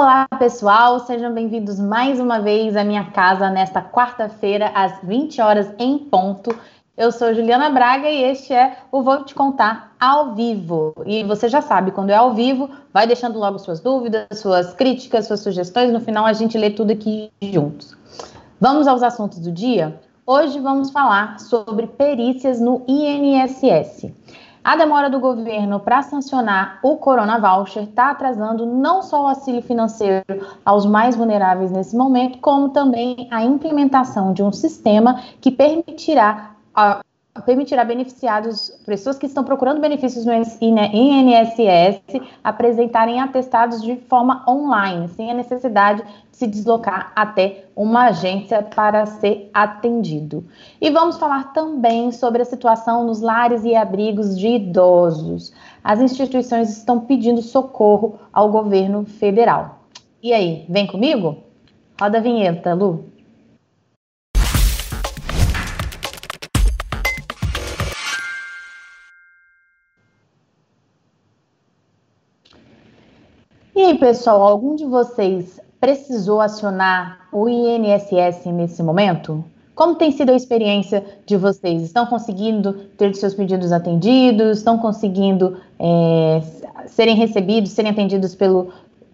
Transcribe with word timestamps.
Olá, 0.00 0.28
pessoal, 0.38 1.00
sejam 1.00 1.34
bem-vindos 1.34 1.76
mais 1.76 2.20
uma 2.20 2.38
vez 2.38 2.76
à 2.76 2.84
minha 2.84 3.06
casa 3.10 3.50
nesta 3.50 3.82
quarta-feira, 3.82 4.70
às 4.72 5.00
20 5.02 5.40
horas 5.40 5.74
em 5.76 5.98
ponto. 5.98 6.56
Eu 6.96 7.10
sou 7.10 7.34
Juliana 7.34 7.68
Braga 7.68 8.08
e 8.08 8.22
este 8.22 8.54
é 8.54 8.76
o 8.92 9.02
Vou 9.02 9.24
Te 9.24 9.34
Contar 9.34 9.96
ao 9.98 10.36
vivo. 10.36 10.94
E 11.04 11.24
você 11.24 11.48
já 11.48 11.60
sabe, 11.60 11.90
quando 11.90 12.10
é 12.10 12.14
ao 12.14 12.32
vivo, 12.32 12.70
vai 12.94 13.08
deixando 13.08 13.40
logo 13.40 13.58
suas 13.58 13.80
dúvidas, 13.80 14.28
suas 14.38 14.72
críticas, 14.72 15.26
suas 15.26 15.40
sugestões. 15.40 15.92
No 15.92 16.00
final, 16.00 16.24
a 16.24 16.32
gente 16.32 16.56
lê 16.56 16.70
tudo 16.70 16.92
aqui 16.92 17.32
juntos. 17.42 17.96
Vamos 18.60 18.86
aos 18.86 19.02
assuntos 19.02 19.40
do 19.40 19.50
dia? 19.50 20.00
Hoje 20.24 20.60
vamos 20.60 20.92
falar 20.92 21.40
sobre 21.40 21.88
perícias 21.88 22.60
no 22.60 22.84
INSS. 22.86 24.12
A 24.68 24.76
demora 24.76 25.08
do 25.08 25.18
governo 25.18 25.80
para 25.80 26.02
sancionar 26.02 26.78
o 26.82 26.98
Corona 26.98 27.38
Voucher 27.38 27.84
está 27.84 28.10
atrasando 28.10 28.66
não 28.66 29.02
só 29.02 29.22
o 29.22 29.28
auxílio 29.28 29.62
financeiro 29.62 30.22
aos 30.62 30.84
mais 30.84 31.16
vulneráveis 31.16 31.70
nesse 31.70 31.96
momento, 31.96 32.36
como 32.40 32.68
também 32.68 33.26
a 33.30 33.42
implementação 33.42 34.30
de 34.34 34.42
um 34.42 34.52
sistema 34.52 35.22
que 35.40 35.50
permitirá 35.50 36.50
permitirá 37.44 37.84
beneficiados, 37.84 38.70
pessoas 38.84 39.18
que 39.18 39.26
estão 39.26 39.44
procurando 39.44 39.80
benefícios 39.80 40.24
no 40.24 40.32
INSS, 40.32 42.00
apresentarem 42.42 43.20
atestados 43.20 43.82
de 43.82 43.96
forma 43.96 44.44
online, 44.48 45.08
sem 45.08 45.30
a 45.30 45.34
necessidade 45.34 46.02
de 46.30 46.36
se 46.36 46.46
deslocar 46.46 47.12
até 47.14 47.64
uma 47.74 48.06
agência 48.06 48.62
para 48.62 49.06
ser 49.06 49.50
atendido. 49.52 50.44
E 50.80 50.90
vamos 50.90 51.18
falar 51.18 51.52
também 51.52 52.12
sobre 52.12 52.42
a 52.42 52.44
situação 52.44 53.04
nos 53.04 53.20
lares 53.20 53.64
e 53.64 53.74
abrigos 53.74 54.38
de 54.38 54.48
idosos. 54.48 55.52
As 55.82 56.00
instituições 56.00 56.70
estão 56.76 57.00
pedindo 57.00 57.42
socorro 57.42 58.18
ao 58.32 58.50
governo 58.50 59.04
federal. 59.04 59.80
E 60.22 60.32
aí, 60.32 60.64
vem 60.68 60.86
comigo? 60.86 61.38
Roda 62.00 62.18
a 62.18 62.20
vinheta, 62.20 62.74
Lu. 62.74 63.17
Aí, 73.88 73.98
pessoal, 73.98 74.42
algum 74.42 74.76
de 74.76 74.84
vocês 74.84 75.58
precisou 75.80 76.40
acionar 76.40 77.20
o 77.32 77.48
INSS 77.48 78.44
nesse 78.46 78.82
momento? 78.82 79.42
Como 79.74 79.94
tem 79.94 80.10
sido 80.10 80.30
a 80.30 80.34
experiência 80.34 81.04
de 81.24 81.36
vocês? 81.36 81.82
Estão 81.82 82.04
conseguindo 82.04 82.74
ter 82.98 83.14
seus 83.14 83.34
pedidos 83.34 83.72
atendidos? 83.72 84.58
Estão 84.58 84.76
conseguindo 84.76 85.56
é, 85.78 86.42
serem 86.86 87.16
recebidos, 87.16 87.70
serem 87.70 87.92
atendidos 87.92 88.34
pelo, 88.34 88.72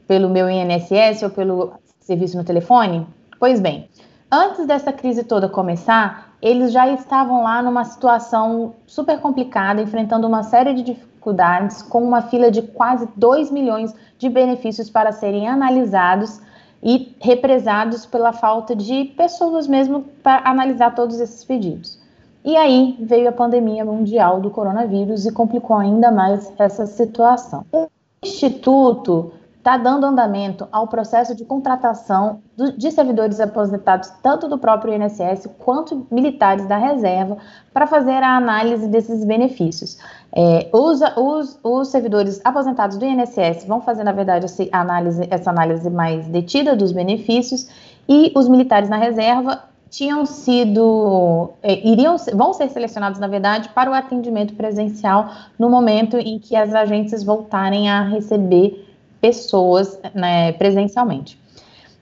pelo 0.08 0.28
meu 0.28 0.48
INSS 0.50 1.22
ou 1.22 1.30
pelo 1.30 1.74
serviço 2.00 2.36
no 2.36 2.44
telefone? 2.44 3.06
Pois 3.38 3.60
bem, 3.60 3.88
antes 4.32 4.66
dessa 4.66 4.92
crise 4.92 5.22
toda 5.22 5.48
começar, 5.48 6.23
eles 6.44 6.72
já 6.72 6.86
estavam 6.88 7.42
lá 7.42 7.62
numa 7.62 7.84
situação 7.84 8.74
super 8.86 9.18
complicada, 9.18 9.80
enfrentando 9.80 10.26
uma 10.26 10.42
série 10.42 10.74
de 10.74 10.82
dificuldades, 10.82 11.80
com 11.80 12.04
uma 12.04 12.20
fila 12.20 12.50
de 12.50 12.60
quase 12.60 13.08
2 13.16 13.50
milhões 13.50 13.94
de 14.18 14.28
benefícios 14.28 14.90
para 14.90 15.10
serem 15.10 15.48
analisados 15.48 16.42
e 16.82 17.16
represados 17.18 18.04
pela 18.04 18.30
falta 18.30 18.76
de 18.76 19.06
pessoas 19.16 19.66
mesmo 19.66 20.04
para 20.22 20.46
analisar 20.46 20.94
todos 20.94 21.18
esses 21.18 21.42
pedidos. 21.42 21.98
E 22.44 22.54
aí 22.58 22.94
veio 23.00 23.30
a 23.30 23.32
pandemia 23.32 23.82
mundial 23.82 24.38
do 24.38 24.50
coronavírus 24.50 25.24
e 25.24 25.32
complicou 25.32 25.78
ainda 25.78 26.10
mais 26.10 26.52
essa 26.58 26.84
situação. 26.84 27.64
O 27.72 27.88
Instituto 28.22 29.32
está 29.64 29.78
dando 29.78 30.04
andamento 30.04 30.68
ao 30.70 30.86
processo 30.86 31.34
de 31.34 31.42
contratação 31.42 32.42
do, 32.54 32.76
de 32.76 32.90
servidores 32.90 33.40
aposentados, 33.40 34.10
tanto 34.22 34.46
do 34.46 34.58
próprio 34.58 34.92
INSS 34.92 35.48
quanto 35.58 36.06
militares 36.10 36.66
da 36.66 36.76
reserva, 36.76 37.38
para 37.72 37.86
fazer 37.86 38.22
a 38.22 38.36
análise 38.36 38.86
desses 38.88 39.24
benefícios. 39.24 39.96
É, 40.36 40.68
os, 40.70 41.00
os, 41.16 41.58
os, 41.62 41.88
servidores 41.88 42.42
aposentados 42.44 42.98
do 42.98 43.06
INSS 43.06 43.64
vão 43.66 43.80
fazer, 43.80 44.04
na 44.04 44.12
verdade, 44.12 44.44
essa 44.44 44.68
análise, 44.70 45.26
essa 45.30 45.48
análise 45.48 45.88
mais 45.88 46.26
detida 46.26 46.76
dos 46.76 46.92
benefícios, 46.92 47.66
e 48.06 48.32
os 48.36 48.46
militares 48.46 48.90
na 48.90 48.98
reserva 48.98 49.62
tinham 49.88 50.26
sido, 50.26 51.52
é, 51.62 51.88
iriam, 51.88 52.16
vão 52.34 52.52
ser 52.52 52.68
selecionados, 52.68 53.18
na 53.18 53.28
verdade, 53.28 53.70
para 53.70 53.90
o 53.90 53.94
atendimento 53.94 54.52
presencial 54.54 55.30
no 55.58 55.70
momento 55.70 56.18
em 56.18 56.38
que 56.38 56.54
as 56.54 56.74
agências 56.74 57.24
voltarem 57.24 57.88
a 57.88 58.02
receber 58.02 58.92
pessoas 59.24 59.98
né, 60.12 60.52
presencialmente. 60.52 61.40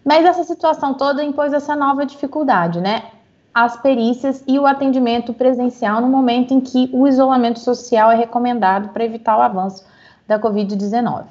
Mas 0.04 0.24
essa 0.24 0.42
situação 0.42 0.94
toda 0.94 1.22
impôs 1.22 1.52
essa 1.52 1.76
nova 1.76 2.04
dificuldade, 2.04 2.80
né? 2.80 3.04
As 3.54 3.76
perícias 3.76 4.42
e 4.44 4.58
o 4.58 4.66
atendimento 4.66 5.32
presencial 5.32 6.00
no 6.00 6.08
momento 6.08 6.52
em 6.52 6.60
que 6.60 6.90
o 6.92 7.06
isolamento 7.06 7.60
social 7.60 8.10
é 8.10 8.16
recomendado 8.16 8.88
para 8.88 9.04
evitar 9.04 9.38
o 9.38 9.40
avanço 9.40 9.84
da 10.26 10.36
Covid-19. 10.36 11.26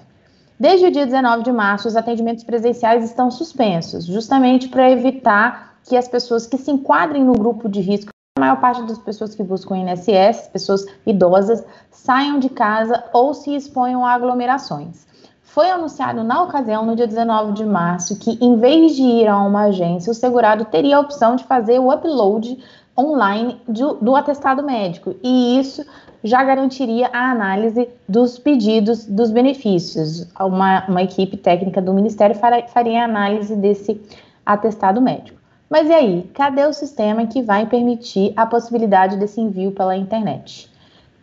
Desde 0.58 0.86
o 0.86 0.92
dia 0.92 1.06
19 1.06 1.44
de 1.44 1.52
março, 1.52 1.90
os 1.90 1.98
atendimentos 1.98 2.46
presenciais 2.46 3.04
estão 3.04 3.30
suspensos, 3.30 4.06
justamente 4.06 4.70
para 4.70 4.90
evitar 4.90 5.76
que 5.84 5.98
as 5.98 6.08
pessoas 6.08 6.48
que 6.48 6.58
se 6.58 6.72
enquadrem 6.72 7.26
no 7.26 7.34
grupo 7.34 7.68
de 7.68 7.82
risco, 7.82 8.12
a 8.38 8.40
maior 8.40 8.62
parte 8.62 8.82
das 8.84 8.98
pessoas 8.98 9.36
que 9.36 9.44
buscam 9.44 9.76
INSS, 9.76 10.48
pessoas 10.54 10.86
idosas, 11.06 11.66
saiam 11.90 12.40
de 12.40 12.48
casa 12.48 13.04
ou 13.12 13.34
se 13.34 13.54
exponham 13.54 14.06
a 14.06 14.14
aglomerações. 14.14 15.11
Foi 15.54 15.70
anunciado 15.70 16.24
na 16.24 16.44
ocasião, 16.44 16.86
no 16.86 16.96
dia 16.96 17.06
19 17.06 17.52
de 17.52 17.66
março, 17.66 18.18
que 18.18 18.38
em 18.40 18.56
vez 18.56 18.96
de 18.96 19.04
ir 19.04 19.28
a 19.28 19.38
uma 19.38 19.64
agência, 19.64 20.10
o 20.10 20.16
segurado 20.16 20.64
teria 20.64 20.96
a 20.96 21.00
opção 21.02 21.36
de 21.36 21.44
fazer 21.44 21.78
o 21.78 21.92
upload 21.92 22.58
online 22.98 23.60
do, 23.68 23.96
do 23.96 24.16
atestado 24.16 24.64
médico, 24.64 25.14
e 25.22 25.60
isso 25.60 25.86
já 26.24 26.42
garantiria 26.42 27.10
a 27.12 27.32
análise 27.32 27.90
dos 28.08 28.40
pedidos 28.40 29.04
dos 29.04 29.30
benefícios. 29.30 30.26
Uma, 30.40 30.86
uma 30.88 31.04
equipe 31.04 31.36
técnica 31.36 31.82
do 31.82 31.94
Ministério 31.94 32.34
faria, 32.34 33.02
a 33.02 33.06
análise 33.06 33.54
desse 33.54 34.02
atestado 34.46 35.02
médico. 35.02 35.38
Mas 35.70 35.90
e 35.90 35.94
aí, 35.94 36.32
cadê 36.34 36.66
o 36.66 36.72
sistema 36.72 37.28
que 37.28 37.42
vai 37.42 37.66
permitir 37.66 38.32
a 38.38 38.46
possibilidade 38.46 39.18
desse 39.18 39.42
envio 39.42 39.74
pela 39.74 39.98
internet? 39.98 40.72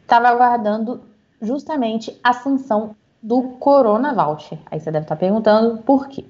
Estava 0.02 0.28
aguardando 0.28 1.00
justamente 1.40 2.14
a 2.22 2.34
sanção 2.34 2.94
do 3.22 3.42
Corona 3.58 4.12
Voucher. 4.14 4.58
Aí 4.70 4.80
você 4.80 4.90
deve 4.90 5.04
estar 5.04 5.16
perguntando 5.16 5.78
por 5.78 6.08
quê. 6.08 6.24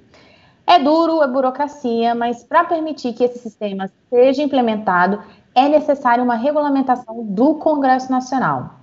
É 0.66 0.78
duro, 0.78 1.22
é 1.22 1.26
burocracia, 1.26 2.15
mas 2.15 2.43
para 2.43 2.65
permitir 2.65 3.15
que 3.15 3.25
esse 3.25 3.38
sistema 3.38 3.91
seja 4.10 4.43
implementado, 4.43 5.22
é 5.54 5.69
necessária 5.69 6.22
uma 6.22 6.34
regulamentação 6.34 7.25
do 7.25 7.54
Congresso 7.54 8.10
Nacional. 8.12 8.75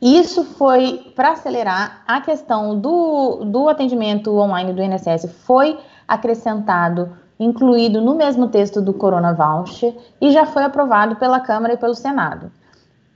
Isso 0.00 0.44
foi 0.44 1.12
para 1.14 1.32
acelerar 1.32 2.02
a 2.06 2.20
questão 2.20 2.78
do, 2.78 3.44
do 3.44 3.68
atendimento 3.68 4.36
online 4.36 4.72
do 4.72 4.82
INSS, 4.82 5.30
foi 5.46 5.78
acrescentado, 6.06 7.16
incluído 7.38 8.00
no 8.00 8.14
mesmo 8.14 8.48
texto 8.48 8.80
do 8.80 8.92
Corona 8.92 9.32
Voucher 9.32 9.96
e 10.20 10.30
já 10.30 10.46
foi 10.46 10.62
aprovado 10.62 11.16
pela 11.16 11.40
Câmara 11.40 11.74
e 11.74 11.78
pelo 11.78 11.94
Senado. 11.94 12.50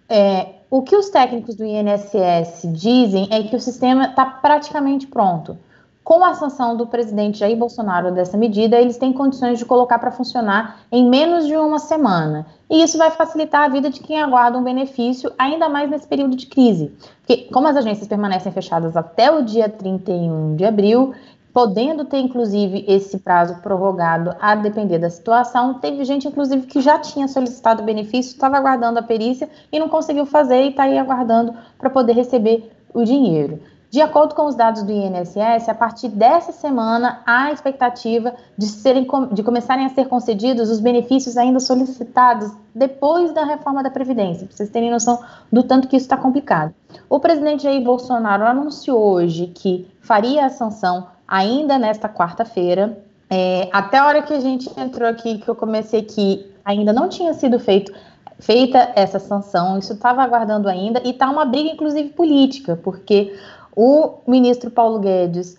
É, 0.09 0.55
o 0.71 0.83
que 0.83 0.97
os 0.97 1.11
técnicos 1.11 1.55
do 1.55 1.65
INSS 1.65 2.63
dizem 2.73 3.29
é 3.31 3.43
que 3.43 3.57
o 3.57 3.61
sistema 3.61 4.07
está 4.07 4.25
praticamente 4.25 5.07
pronto. 5.07 5.59
Com 6.03 6.25
a 6.25 6.33
sanção 6.33 6.75
do 6.75 6.87
presidente 6.87 7.39
Jair 7.39 7.55
Bolsonaro 7.55 8.11
dessa 8.11 8.35
medida, 8.35 8.81
eles 8.81 8.97
têm 8.97 9.13
condições 9.13 9.59
de 9.59 9.67
colocar 9.67 9.99
para 9.99 10.11
funcionar 10.11 10.81
em 10.91 11.07
menos 11.07 11.47
de 11.47 11.55
uma 11.55 11.79
semana. 11.79 12.47
E 12.71 12.83
isso 12.83 12.97
vai 12.97 13.11
facilitar 13.11 13.65
a 13.65 13.69
vida 13.69 13.91
de 13.91 14.01
quem 14.01 14.19
aguarda 14.19 14.57
um 14.57 14.65
benefício, 14.65 15.31
ainda 15.39 15.69
mais 15.69 15.91
nesse 15.91 16.09
período 16.09 16.35
de 16.35 16.47
crise. 16.47 16.97
Porque, 17.19 17.45
como 17.53 17.69
as 17.69 17.77
agências 17.77 18.09
permanecem 18.09 18.51
fechadas 18.51 18.97
até 18.97 19.31
o 19.31 19.43
dia 19.43 19.69
31 19.69 20.57
de 20.57 20.65
abril, 20.65 21.13
podendo 21.59 22.05
ter, 22.05 22.19
inclusive, 22.19 22.85
esse 22.87 23.19
prazo 23.19 23.57
prorrogado 23.57 24.33
a 24.41 24.55
depender 24.55 25.01
da 25.01 25.11
situação. 25.11 25.75
Teve 25.75 26.05
gente, 26.05 26.29
inclusive, 26.29 26.69
que 26.69 26.81
já 26.81 27.01
tinha 27.01 27.27
solicitado 27.27 27.83
benefício, 27.83 28.31
estava 28.31 28.57
aguardando 28.57 29.01
a 29.01 29.03
perícia 29.03 29.51
e 29.73 29.77
não 29.77 29.89
conseguiu 29.89 30.25
fazer 30.25 30.63
e 30.63 30.69
está 30.69 30.85
aí 30.85 30.97
aguardando 30.97 31.53
para 31.77 31.91
poder 31.91 32.13
receber 32.13 32.71
o 32.95 33.03
dinheiro. 33.03 33.59
De 33.91 34.01
acordo 34.01 34.37
com 34.37 34.47
os 34.47 34.55
dados 34.55 34.85
do 34.85 34.93
INSS, 34.93 35.69
a 35.69 35.75
partir 35.75 36.11
dessa 36.11 36.53
semana 36.53 37.23
há 37.27 37.47
a 37.47 37.53
expectativa 37.53 38.35
de, 38.57 38.67
serem, 38.67 39.05
de 39.33 39.43
começarem 39.43 39.85
a 39.85 39.89
ser 39.89 40.07
concedidos 40.07 40.71
os 40.71 40.79
benefícios 40.79 41.37
ainda 41.37 41.59
solicitados 41.59 42.53
depois 42.73 43.33
da 43.33 43.45
reforma 43.45 43.83
da 43.83 43.91
Previdência, 43.91 44.47
para 44.47 44.57
vocês 44.57 44.71
terem 44.71 44.93
noção 44.93 45.19
do 45.51 45.65
tanto 45.65 45.89
que 45.89 45.97
isso 45.97 46.05
está 46.05 46.17
complicado. 46.17 46.73
O 47.11 47.19
presidente 47.19 47.65
Jair 47.65 47.83
Bolsonaro 47.83 48.47
anunciou 48.47 49.03
hoje 49.03 49.49
que 49.49 49.91
faria 50.01 50.47
a 50.47 50.51
sanção 50.51 51.18
ainda 51.29 51.79
nesta 51.79 52.09
quarta-feira. 52.09 52.99
É, 53.29 53.69
até 53.71 53.99
a 53.99 54.07
hora 54.07 54.23
que 54.23 54.33
a 54.33 54.41
gente 54.41 54.69
entrou 54.81 55.07
aqui, 55.07 55.37
que 55.37 55.49
eu 55.49 55.55
comecei 55.55 56.01
aqui, 56.01 56.51
ainda 56.65 56.93
não 56.93 57.09
tinha 57.09 57.35
sido 57.35 57.61
feito, 57.61 57.93
feita 58.39 58.91
essa 58.97 59.19
sanção, 59.19 59.79
isso 59.79 59.93
estava 59.93 60.23
aguardando 60.23 60.69
ainda, 60.69 61.03
e 61.05 61.11
está 61.11 61.29
uma 61.29 61.45
briga, 61.45 61.71
inclusive, 61.71 62.09
política, 62.09 62.75
porque 62.83 63.39
o 63.77 64.15
ministro 64.27 64.71
Paulo 64.71 64.99
Guedes 64.99 65.59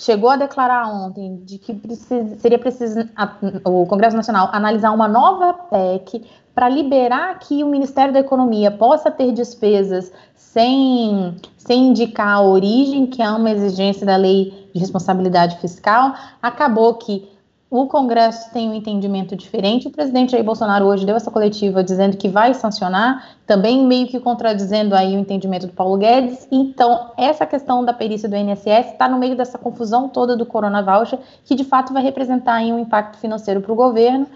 chegou 0.00 0.30
a 0.30 0.36
declarar 0.36 0.88
ontem 0.88 1.36
de 1.44 1.58
que 1.58 1.74
precisa, 1.74 2.36
seria 2.38 2.58
preciso 2.58 3.08
a, 3.14 3.36
o 3.64 3.86
Congresso 3.86 4.16
Nacional 4.16 4.48
analisar 4.52 4.92
uma 4.92 5.06
nova 5.06 5.52
PEC 5.52 6.24
para 6.54 6.68
liberar 6.68 7.38
que 7.38 7.62
o 7.62 7.68
Ministério 7.68 8.12
da 8.12 8.20
Economia 8.20 8.70
possa 8.70 9.10
ter 9.10 9.30
despesas 9.32 10.10
sem, 10.34 11.36
sem 11.56 11.88
indicar 11.88 12.36
a 12.36 12.42
origem, 12.42 13.06
que 13.06 13.22
é 13.22 13.30
uma 13.30 13.50
exigência 13.50 14.04
da 14.04 14.16
lei 14.16 14.68
de 14.74 14.80
responsabilidade 14.80 15.58
fiscal, 15.58 16.14
acabou 16.42 16.94
que 16.94 17.28
o 17.70 17.86
Congresso 17.86 18.52
tem 18.52 18.68
um 18.68 18.74
entendimento 18.74 19.36
diferente. 19.36 19.86
O 19.86 19.90
presidente 19.92 20.32
Jair 20.32 20.42
Bolsonaro 20.42 20.86
hoje 20.86 21.06
deu 21.06 21.14
essa 21.14 21.30
coletiva 21.30 21.84
dizendo 21.84 22.16
que 22.16 22.28
vai 22.28 22.52
sancionar, 22.52 23.36
também 23.46 23.86
meio 23.86 24.08
que 24.08 24.18
contradizendo 24.18 24.92
aí 24.92 25.16
o 25.16 25.20
entendimento 25.20 25.68
do 25.68 25.72
Paulo 25.72 25.96
Guedes. 25.96 26.48
Então, 26.50 27.12
essa 27.16 27.46
questão 27.46 27.84
da 27.84 27.92
perícia 27.92 28.28
do 28.28 28.34
INSS 28.34 28.92
está 28.92 29.08
no 29.08 29.18
meio 29.18 29.36
dessa 29.36 29.56
confusão 29.56 30.08
toda 30.08 30.36
do 30.36 30.44
Corona 30.44 30.82
Voucher, 30.82 31.20
que 31.44 31.54
de 31.54 31.62
fato 31.62 31.92
vai 31.92 32.02
representar 32.02 32.54
aí 32.54 32.72
um 32.72 32.78
impacto 32.80 33.18
financeiro 33.18 33.60
para 33.60 33.72
o 33.72 33.76
governo. 33.76 34.26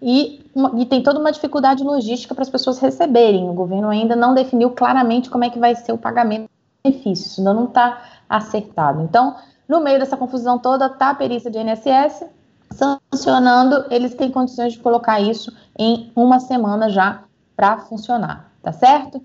E, 0.00 0.40
e, 0.78 0.86
tem 0.86 1.02
toda 1.02 1.20
uma 1.20 1.30
dificuldade 1.30 1.84
logística 1.84 2.34
para 2.34 2.42
as 2.42 2.50
pessoas 2.50 2.78
receberem. 2.78 3.50
O 3.50 3.52
governo 3.52 3.88
ainda 3.88 4.16
não 4.16 4.34
definiu 4.34 4.70
claramente 4.70 5.28
como 5.28 5.44
é 5.44 5.50
que 5.50 5.58
vai 5.58 5.76
ser 5.76 5.92
o 5.92 5.98
pagamento 5.98 6.48
de 6.48 6.90
benefícios, 6.90 7.38
ainda 7.38 7.52
não 7.52 7.66
está 7.66 8.02
acertado. 8.28 9.02
Então, 9.02 9.36
no 9.68 9.78
meio 9.78 9.98
dessa 9.98 10.16
confusão 10.16 10.58
toda, 10.58 10.86
está 10.86 11.10
a 11.10 11.14
perícia 11.14 11.50
do 11.50 11.58
INSS, 11.58 12.24
sancionando, 12.72 13.84
eles 13.90 14.14
têm 14.14 14.30
condições 14.30 14.72
de 14.72 14.78
colocar 14.78 15.20
isso 15.20 15.52
em 15.78 16.10
uma 16.14 16.40
semana 16.40 16.88
já 16.88 17.22
para 17.56 17.78
funcionar, 17.78 18.50
tá 18.62 18.72
certo? 18.72 19.22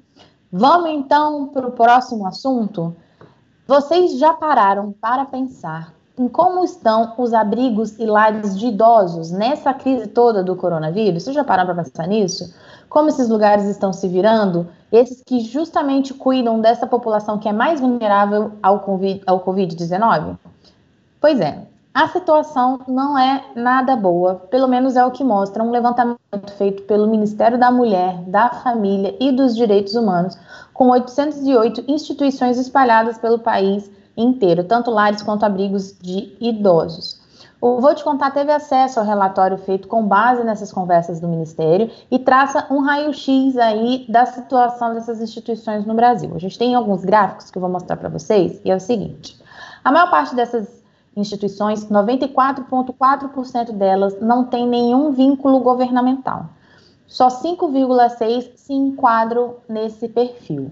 Vamos 0.52 0.90
então 0.92 1.48
para 1.48 1.68
o 1.68 1.72
próximo 1.72 2.26
assunto. 2.26 2.96
Vocês 3.68 4.18
já 4.18 4.34
pararam 4.34 4.94
para 4.94 5.26
pensar 5.26 5.94
em 6.18 6.28
como 6.28 6.64
estão 6.64 7.14
os 7.18 7.34
abrigos 7.34 8.00
e 8.00 8.06
lares 8.06 8.58
de 8.58 8.68
idosos 8.68 9.30
nessa 9.30 9.74
crise 9.74 10.08
toda 10.08 10.44
do 10.44 10.56
coronavírus? 10.56 11.24
Vocês 11.24 11.36
já 11.36 11.44
pararam 11.44 11.74
para 11.74 11.84
pensar 11.84 12.08
nisso? 12.08 12.54
Como 12.90 13.10
esses 13.10 13.30
lugares 13.30 13.66
estão 13.66 13.92
se 13.92 14.08
virando? 14.08 14.68
Esses 14.92 15.22
que 15.22 15.42
justamente 15.42 16.14
cuidam 16.14 16.62
dessa 16.62 16.88
população 16.88 17.38
que 17.38 17.50
é 17.50 17.54
mais 17.54 17.80
vulnerável 17.80 18.54
ao 18.64 18.84
Covid-19? 18.86 20.38
Pois 21.20 21.40
é, 21.40 21.68
a 21.98 22.08
situação 22.10 22.80
não 22.88 23.18
é 23.18 23.44
nada 23.56 23.96
boa, 23.96 24.36
pelo 24.52 24.68
menos 24.68 24.96
é 24.96 25.04
o 25.04 25.10
que 25.10 25.24
mostra 25.24 25.64
um 25.64 25.72
levantamento 25.72 26.52
feito 26.56 26.84
pelo 26.84 27.08
Ministério 27.08 27.58
da 27.58 27.72
Mulher, 27.72 28.22
da 28.28 28.52
Família 28.52 29.18
e 29.20 29.32
dos 29.32 29.56
Direitos 29.56 29.96
Humanos, 29.96 30.38
com 30.76 30.90
808 30.90 31.86
instituições 31.88 32.60
espalhadas 32.60 33.18
pelo 33.18 33.40
país 33.40 33.90
inteiro, 34.16 34.64
tanto 34.64 34.92
lares 34.92 35.24
quanto 35.24 35.44
abrigos 35.44 35.98
de 36.00 36.38
idosos. 36.40 37.20
O 37.60 37.82
Vou 37.82 37.96
Te 37.96 38.04
Contar 38.04 38.30
teve 38.30 38.52
acesso 38.52 39.00
ao 39.00 39.06
relatório 39.06 39.58
feito 39.58 39.88
com 39.88 40.06
base 40.06 40.44
nessas 40.44 40.72
conversas 40.72 41.20
do 41.20 41.28
Ministério 41.28 41.90
e 42.12 42.20
traça 42.20 42.68
um 42.70 42.82
raio-x 42.82 43.58
aí 43.58 44.06
da 44.08 44.28
situação 44.28 44.94
dessas 44.94 45.20
instituições 45.20 45.84
no 45.84 45.96
Brasil. 45.96 46.30
A 46.36 46.40
gente 46.40 46.60
tem 46.60 46.76
alguns 46.76 47.04
gráficos 47.04 47.50
que 47.50 47.58
eu 47.58 47.62
vou 47.62 47.72
mostrar 47.72 47.98
para 47.98 48.10
vocês, 48.10 48.62
e 48.64 48.70
é 48.70 48.76
o 48.76 48.80
seguinte: 48.80 49.36
a 49.84 49.92
maior 49.92 50.12
parte 50.12 50.36
dessas 50.36 50.77
instituições, 51.18 51.88
94,4% 51.88 53.72
delas 53.72 54.22
não 54.22 54.46
tem 54.46 54.68
nenhum 54.68 55.12
vínculo 55.12 55.60
governamental. 55.60 56.46
Só 57.08 57.28
5,6% 57.28 58.52
se 58.56 58.74
enquadram 58.74 59.56
nesse 59.68 60.08
perfil. 60.08 60.72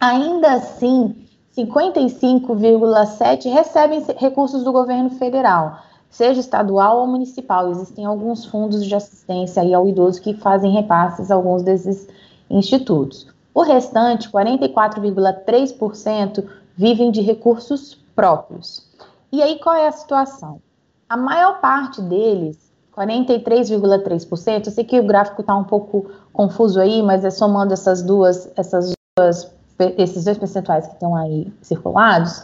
Ainda 0.00 0.54
assim, 0.54 1.14
55,7% 1.56 3.52
recebem 3.52 4.04
recursos 4.16 4.64
do 4.64 4.72
governo 4.72 5.10
federal, 5.10 5.78
seja 6.08 6.40
estadual 6.40 7.00
ou 7.00 7.06
municipal. 7.06 7.70
Existem 7.70 8.04
alguns 8.04 8.44
fundos 8.44 8.84
de 8.84 8.92
assistência 8.94 9.62
aí 9.62 9.72
ao 9.74 9.88
idoso 9.88 10.22
que 10.22 10.34
fazem 10.34 10.72
repasses 10.72 11.30
a 11.30 11.34
alguns 11.34 11.62
desses 11.62 12.08
institutos. 12.48 13.26
O 13.52 13.62
restante, 13.62 14.30
44,3%, 14.30 16.48
vivem 16.76 17.10
de 17.10 17.20
recursos 17.20 17.98
próprios. 18.14 18.87
E 19.30 19.42
aí 19.42 19.58
qual 19.58 19.74
é 19.74 19.86
a 19.86 19.92
situação? 19.92 20.60
A 21.08 21.16
maior 21.16 21.60
parte 21.60 22.00
deles, 22.02 22.72
43,3%, 22.96 24.66
eu 24.66 24.72
sei 24.72 24.84
que 24.84 24.98
o 24.98 25.06
gráfico 25.06 25.40
está 25.40 25.54
um 25.54 25.64
pouco 25.64 26.10
confuso 26.32 26.80
aí, 26.80 27.02
mas 27.02 27.24
é 27.24 27.30
somando 27.30 27.72
essas 27.72 28.02
duas, 28.02 28.50
essas 28.56 28.92
duas, 29.18 29.50
esses 29.96 30.24
dois 30.24 30.38
percentuais 30.38 30.86
que 30.86 30.94
estão 30.94 31.14
aí 31.14 31.52
circulados, 31.62 32.42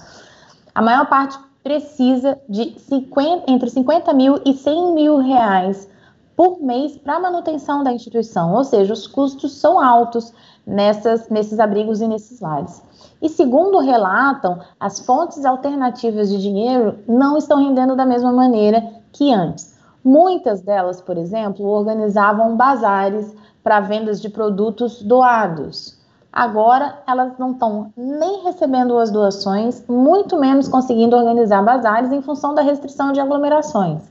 a 0.75 0.83
maior 0.83 1.09
parte 1.09 1.39
precisa 1.63 2.39
de 2.49 2.79
50, 2.79 3.51
entre 3.51 3.71
50 3.71 4.13
mil 4.13 4.41
e 4.45 4.53
100 4.53 4.95
mil 4.95 5.17
reais 5.19 5.89
por 6.37 6.61
mês 6.61 6.97
para 6.97 7.21
manutenção 7.21 7.83
da 7.83 7.93
instituição, 7.93 8.55
ou 8.55 8.65
seja, 8.65 8.93
os 8.93 9.07
custos 9.07 9.53
são 9.53 9.81
altos 9.81 10.33
nessas, 10.67 11.29
nesses 11.29 11.61
abrigos 11.61 12.01
e 12.01 12.09
nesses 12.09 12.41
lares. 12.41 12.83
E 13.21 13.29
segundo 13.29 13.79
relatam, 13.79 14.59
as 14.79 15.01
fontes 15.01 15.45
alternativas 15.45 16.29
de 16.29 16.41
dinheiro 16.41 16.99
não 17.09 17.37
estão 17.37 17.59
rendendo 17.59 17.97
da 17.97 18.05
mesma 18.05 18.33
maneira 18.33 18.83
que 19.13 19.33
antes. 19.33 19.75
Muitas 20.05 20.61
delas, 20.61 21.01
por 21.01 21.17
exemplo, 21.17 21.65
organizavam 21.67 22.57
bazares 22.57 23.35
para 23.63 23.81
vendas 23.81 24.21
de 24.21 24.29
produtos 24.29 25.03
doados. 25.03 25.99
Agora 26.31 26.99
elas 27.07 27.39
não 27.39 27.53
estão 27.53 27.93
nem 27.97 28.43
recebendo 28.43 28.99
as 28.99 29.11
doações, 29.11 29.85
muito 29.89 30.37
menos 30.39 30.69
conseguindo 30.69 31.17
organizar 31.17 31.63
bazares 31.63 32.13
em 32.13 32.21
função 32.21 32.55
da 32.55 32.61
restrição 32.61 33.13
de 33.13 33.21
aglomerações. 33.21 34.03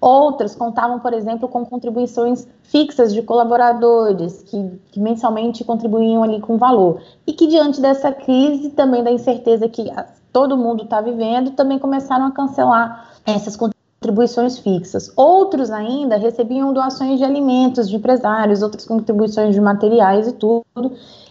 Outras 0.00 0.56
contavam, 0.56 0.98
por 0.98 1.12
exemplo, 1.12 1.46
com 1.46 1.64
contribuições 1.64 2.48
fixas 2.62 3.12
de 3.12 3.20
colaboradores 3.20 4.42
que, 4.42 4.80
que, 4.90 4.98
mensalmente 4.98 5.62
contribuíam 5.62 6.22
ali 6.22 6.40
com 6.40 6.56
valor. 6.56 7.02
E 7.26 7.34
que, 7.34 7.46
diante 7.46 7.80
dessa 7.82 8.10
crise, 8.10 8.70
também 8.70 9.04
da 9.04 9.10
incerteza 9.10 9.68
que 9.68 9.90
todo 10.32 10.56
mundo 10.56 10.84
está 10.84 11.02
vivendo, 11.02 11.50
também 11.50 11.78
começaram 11.78 12.26
a 12.26 12.30
cancelar 12.30 13.10
essas 13.26 13.56
contribuições 13.56 14.58
fixas. 14.58 15.12
Outros 15.14 15.70
ainda 15.70 16.16
recebiam 16.16 16.72
doações 16.72 17.18
de 17.18 17.24
alimentos 17.24 17.86
de 17.86 17.96
empresários, 17.96 18.62
outras 18.62 18.86
contribuições 18.86 19.54
de 19.54 19.60
materiais 19.60 20.26
e 20.26 20.32
tudo. 20.32 20.64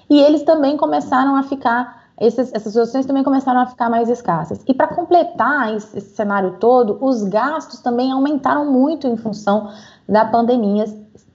E 0.07 0.19
eles 0.21 0.43
também 0.43 0.77
começaram 0.77 1.35
a 1.35 1.41
ficar 1.41 1.98
esses, 2.19 2.53
essas 2.53 2.73
doações 2.73 3.05
também 3.05 3.23
começaram 3.23 3.61
a 3.61 3.65
ficar 3.65 3.89
mais 3.89 4.09
escassas. 4.09 4.61
E 4.67 4.73
para 4.73 4.87
completar 4.87 5.75
esse, 5.75 5.97
esse, 5.97 6.15
cenário 6.15 6.57
todo, 6.59 6.97
os 7.01 7.23
gastos 7.23 7.79
também 7.79 8.11
aumentaram 8.11 8.71
muito 8.71 9.07
em 9.07 9.15
função 9.15 9.71
da 10.07 10.25
pandemia, 10.25 10.85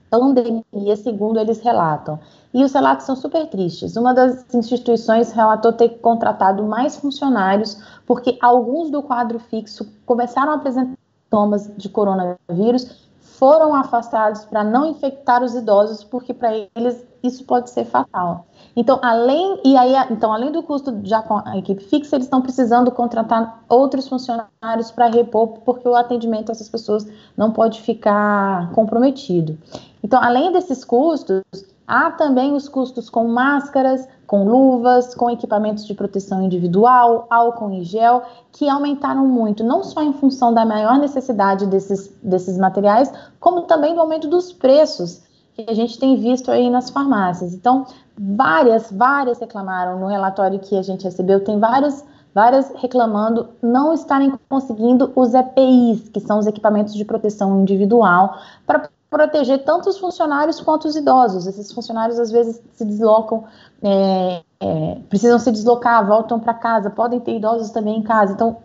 pandemia, 0.09 0.95
segundo 0.95 1.39
eles 1.39 1.59
relatam. 1.61 2.19
E 2.53 2.63
os 2.63 2.73
relatos 2.73 3.05
são 3.05 3.15
super 3.15 3.47
tristes. 3.47 3.95
Uma 3.95 4.13
das 4.13 4.45
instituições 4.53 5.31
relatou 5.31 5.73
ter 5.73 5.89
contratado 5.99 6.63
mais 6.63 6.95
funcionários 6.95 7.77
porque 8.05 8.37
alguns 8.41 8.89
do 8.89 9.01
quadro 9.01 9.39
fixo 9.39 9.85
começaram 10.05 10.51
a 10.51 10.55
apresentar 10.55 10.95
sintomas 11.25 11.69
de 11.75 11.89
coronavírus 11.89 13.04
foram 13.37 13.75
afastados 13.75 14.45
para 14.45 14.63
não 14.63 14.85
infectar 14.85 15.43
os 15.43 15.55
idosos, 15.55 16.03
porque 16.03 16.33
para 16.33 16.55
eles 16.75 17.05
isso 17.23 17.43
pode 17.43 17.69
ser 17.69 17.85
fatal. 17.85 18.45
Então, 18.75 18.99
além 19.01 19.59
e 19.63 19.75
aí, 19.75 19.93
então, 20.11 20.31
além 20.31 20.51
do 20.51 20.61
custo 20.61 20.99
já 21.03 21.21
com 21.21 21.41
a 21.43 21.57
equipe 21.57 21.83
fixa, 21.83 22.15
eles 22.15 22.25
estão 22.25 22.41
precisando 22.41 22.91
contratar 22.91 23.63
outros 23.67 24.07
funcionários 24.07 24.91
para 24.93 25.07
repor, 25.07 25.59
porque 25.65 25.87
o 25.87 25.95
atendimento 25.95 26.49
a 26.49 26.51
essas 26.51 26.69
pessoas 26.69 27.07
não 27.35 27.51
pode 27.51 27.81
ficar 27.81 28.71
comprometido. 28.71 29.57
Então, 30.03 30.21
além 30.21 30.51
desses 30.51 30.85
custos, 30.85 31.41
há 31.87 32.11
também 32.11 32.53
os 32.53 32.69
custos 32.69 33.09
com 33.09 33.27
máscaras, 33.27 34.07
com 34.27 34.43
luvas, 34.43 35.13
com 35.13 35.29
equipamentos 35.29 35.85
de 35.85 35.93
proteção 35.93 36.41
individual, 36.41 37.27
álcool 37.29 37.71
em 37.71 37.83
gel, 37.83 38.23
que 38.51 38.67
aumentaram 38.67 39.25
muito, 39.27 39.63
não 39.63 39.83
só 39.83 40.01
em 40.01 40.13
função 40.13 40.53
da 40.53 40.65
maior 40.65 40.97
necessidade 40.97 41.65
desses, 41.65 42.11
desses 42.21 42.57
materiais, 42.57 43.11
como 43.39 43.63
também 43.63 43.93
do 43.93 44.01
aumento 44.01 44.27
dos 44.27 44.51
preços 44.51 45.23
que 45.53 45.65
a 45.69 45.73
gente 45.73 45.97
tem 45.97 46.17
visto 46.17 46.51
aí 46.51 46.69
nas 46.69 46.89
farmácias. 46.89 47.53
Então, 47.53 47.85
várias, 48.17 48.91
várias 48.91 49.39
reclamaram 49.39 49.99
no 49.99 50.07
relatório 50.07 50.59
que 50.59 50.77
a 50.77 50.81
gente 50.81 51.05
recebeu, 51.05 51.43
tem 51.43 51.59
vários, 51.59 52.03
várias 52.33 52.69
reclamando 52.75 53.47
não 53.61 53.93
estarem 53.93 54.33
conseguindo 54.49 55.11
os 55.15 55.33
EPIs, 55.33 56.09
que 56.09 56.19
são 56.19 56.39
os 56.39 56.47
equipamentos 56.47 56.93
de 56.93 57.05
proteção 57.05 57.61
individual, 57.61 58.37
para 58.67 58.89
proteger 59.09 59.63
tanto 59.63 59.89
os 59.89 59.97
funcionários 59.97 60.59
quanto 60.59 60.87
os 60.87 60.95
idosos. 60.95 61.47
Esses 61.47 61.71
funcionários 61.71 62.19
às 62.19 62.31
vezes 62.31 62.61
se 62.73 62.85
deslocam, 62.85 63.45
é, 63.81 64.43
é, 64.59 64.97
precisam 65.09 65.39
se 65.39 65.51
deslocar, 65.51 66.05
voltam 66.05 66.39
para 66.39 66.53
casa, 66.53 66.89
podem 66.89 67.19
ter 67.19 67.35
idosos 67.35 67.71
também 67.71 67.97
em 67.97 68.03
casa. 68.03 68.33
Então, 68.33 68.57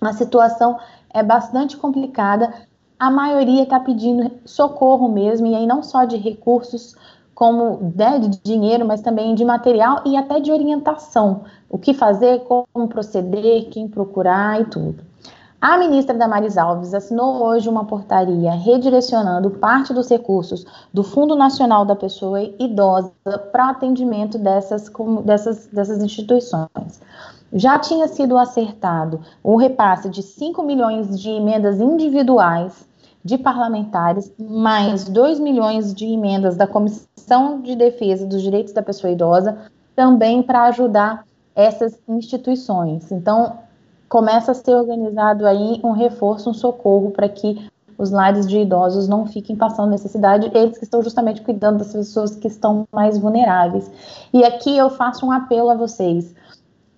a 0.00 0.12
situação 0.12 0.78
é 1.10 1.22
bastante 1.22 1.76
complicada 1.76 2.52
a 2.98 3.10
maioria 3.10 3.64
está 3.64 3.80
pedindo 3.80 4.30
socorro 4.44 5.08
mesmo, 5.08 5.46
e 5.46 5.54
aí 5.54 5.66
não 5.66 5.82
só 5.82 6.04
de 6.04 6.16
recursos, 6.16 6.94
como 7.34 7.92
né, 7.94 8.18
de 8.18 8.40
dinheiro, 8.42 8.86
mas 8.86 9.00
também 9.00 9.34
de 9.34 9.44
material 9.44 10.02
e 10.06 10.16
até 10.16 10.38
de 10.38 10.52
orientação. 10.52 11.42
O 11.68 11.76
que 11.76 11.92
fazer, 11.92 12.44
como 12.44 12.88
proceder, 12.88 13.68
quem 13.70 13.88
procurar 13.88 14.60
e 14.60 14.64
tudo. 14.66 15.02
A 15.66 15.78
ministra 15.78 16.14
Damares 16.14 16.58
Alves 16.58 16.92
assinou 16.92 17.42
hoje 17.42 17.70
uma 17.70 17.86
portaria 17.86 18.52
redirecionando 18.52 19.48
parte 19.48 19.94
dos 19.94 20.10
recursos 20.10 20.66
do 20.92 21.02
Fundo 21.02 21.34
Nacional 21.34 21.86
da 21.86 21.96
Pessoa 21.96 22.42
Idosa 22.42 23.10
para 23.50 23.70
atendimento 23.70 24.36
dessas, 24.36 24.92
dessas, 25.24 25.66
dessas 25.68 26.02
instituições. 26.02 27.00
Já 27.50 27.78
tinha 27.78 28.06
sido 28.08 28.36
acertado 28.36 29.22
o 29.42 29.56
repasse 29.56 30.10
de 30.10 30.22
5 30.22 30.62
milhões 30.62 31.18
de 31.18 31.30
emendas 31.30 31.80
individuais 31.80 32.86
de 33.24 33.38
parlamentares, 33.38 34.30
mais 34.38 35.08
2 35.08 35.40
milhões 35.40 35.94
de 35.94 36.04
emendas 36.04 36.56
da 36.56 36.66
Comissão 36.66 37.62
de 37.62 37.74
Defesa 37.74 38.26
dos 38.26 38.42
Direitos 38.42 38.74
da 38.74 38.82
Pessoa 38.82 39.10
Idosa, 39.10 39.56
também 39.96 40.42
para 40.42 40.64
ajudar 40.64 41.24
essas 41.56 41.98
instituições. 42.06 43.10
Então, 43.10 43.63
começa 44.14 44.52
a 44.52 44.54
ser 44.54 44.76
organizado 44.76 45.44
aí 45.44 45.80
um 45.82 45.90
reforço, 45.90 46.48
um 46.48 46.54
socorro 46.54 47.10
para 47.10 47.28
que 47.28 47.68
os 47.98 48.12
lares 48.12 48.46
de 48.46 48.60
idosos 48.60 49.08
não 49.08 49.26
fiquem 49.26 49.56
passando 49.56 49.90
necessidade, 49.90 50.52
eles 50.54 50.78
que 50.78 50.84
estão 50.84 51.02
justamente 51.02 51.42
cuidando 51.42 51.78
das 51.78 51.92
pessoas 51.92 52.36
que 52.36 52.46
estão 52.46 52.86
mais 52.92 53.18
vulneráveis. 53.18 53.90
E 54.32 54.44
aqui 54.44 54.78
eu 54.78 54.88
faço 54.88 55.26
um 55.26 55.32
apelo 55.32 55.68
a 55.68 55.74
vocês 55.74 56.32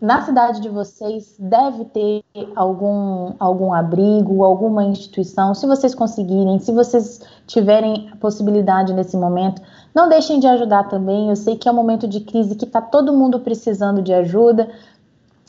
na 0.00 0.20
cidade 0.20 0.60
de 0.60 0.68
vocês 0.68 1.34
deve 1.38 1.86
ter 1.86 2.22
algum, 2.54 3.32
algum 3.38 3.72
abrigo, 3.72 4.44
alguma 4.44 4.84
instituição. 4.84 5.54
Se 5.54 5.66
vocês 5.66 5.94
conseguirem, 5.94 6.58
se 6.58 6.70
vocês 6.70 7.20
tiverem 7.46 8.10
possibilidade 8.20 8.92
nesse 8.92 9.16
momento, 9.16 9.62
não 9.94 10.08
deixem 10.08 10.38
de 10.38 10.46
ajudar 10.46 10.84
também. 10.84 11.30
Eu 11.30 11.36
sei 11.36 11.56
que 11.56 11.66
é 11.66 11.72
um 11.72 11.74
momento 11.74 12.06
de 12.06 12.20
crise 12.20 12.54
que 12.54 12.66
está 12.66 12.80
todo 12.80 13.12
mundo 13.12 13.40
precisando 13.40 14.02
de 14.02 14.12
ajuda, 14.12 14.68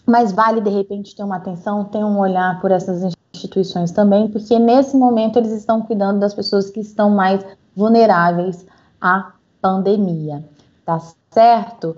mas 0.07 0.31
vale 0.31 0.61
de 0.61 0.69
repente 0.69 1.15
ter 1.15 1.23
uma 1.23 1.35
atenção, 1.35 1.83
ter 1.83 2.03
um 2.03 2.17
olhar 2.17 2.61
por 2.61 2.71
essas 2.71 3.13
instituições 3.35 3.91
também, 3.91 4.29
porque 4.29 4.57
nesse 4.57 4.95
momento 4.95 5.37
eles 5.37 5.51
estão 5.51 5.81
cuidando 5.81 6.19
das 6.19 6.33
pessoas 6.33 6.69
que 6.69 6.79
estão 6.79 7.09
mais 7.09 7.45
vulneráveis 7.75 8.65
à 9.01 9.33
pandemia. 9.61 10.43
Tá 10.85 10.99
certo? 11.29 11.95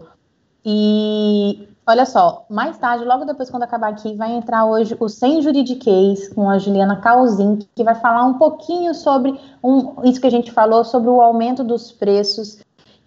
E 0.65 1.69
Olha 1.89 2.05
só, 2.05 2.45
mais 2.47 2.77
tarde, 2.77 3.03
logo 3.03 3.25
depois, 3.25 3.49
quando 3.49 3.63
acabar 3.63 3.89
aqui, 3.89 4.13
vai 4.13 4.31
entrar 4.31 4.63
hoje 4.63 4.95
o 4.99 5.09
Sem 5.09 5.41
Juridiquês 5.41 6.31
com 6.31 6.47
a 6.47 6.59
Juliana 6.59 6.97
Calzin, 6.97 7.57
que 7.73 7.83
vai 7.83 7.95
falar 7.95 8.25
um 8.25 8.35
pouquinho 8.35 8.93
sobre 8.93 9.41
um, 9.63 9.95
isso 10.03 10.21
que 10.21 10.27
a 10.27 10.29
gente 10.29 10.51
falou, 10.51 10.83
sobre 10.83 11.09
o 11.09 11.19
aumento 11.19 11.63
dos 11.63 11.91
preços 11.91 12.59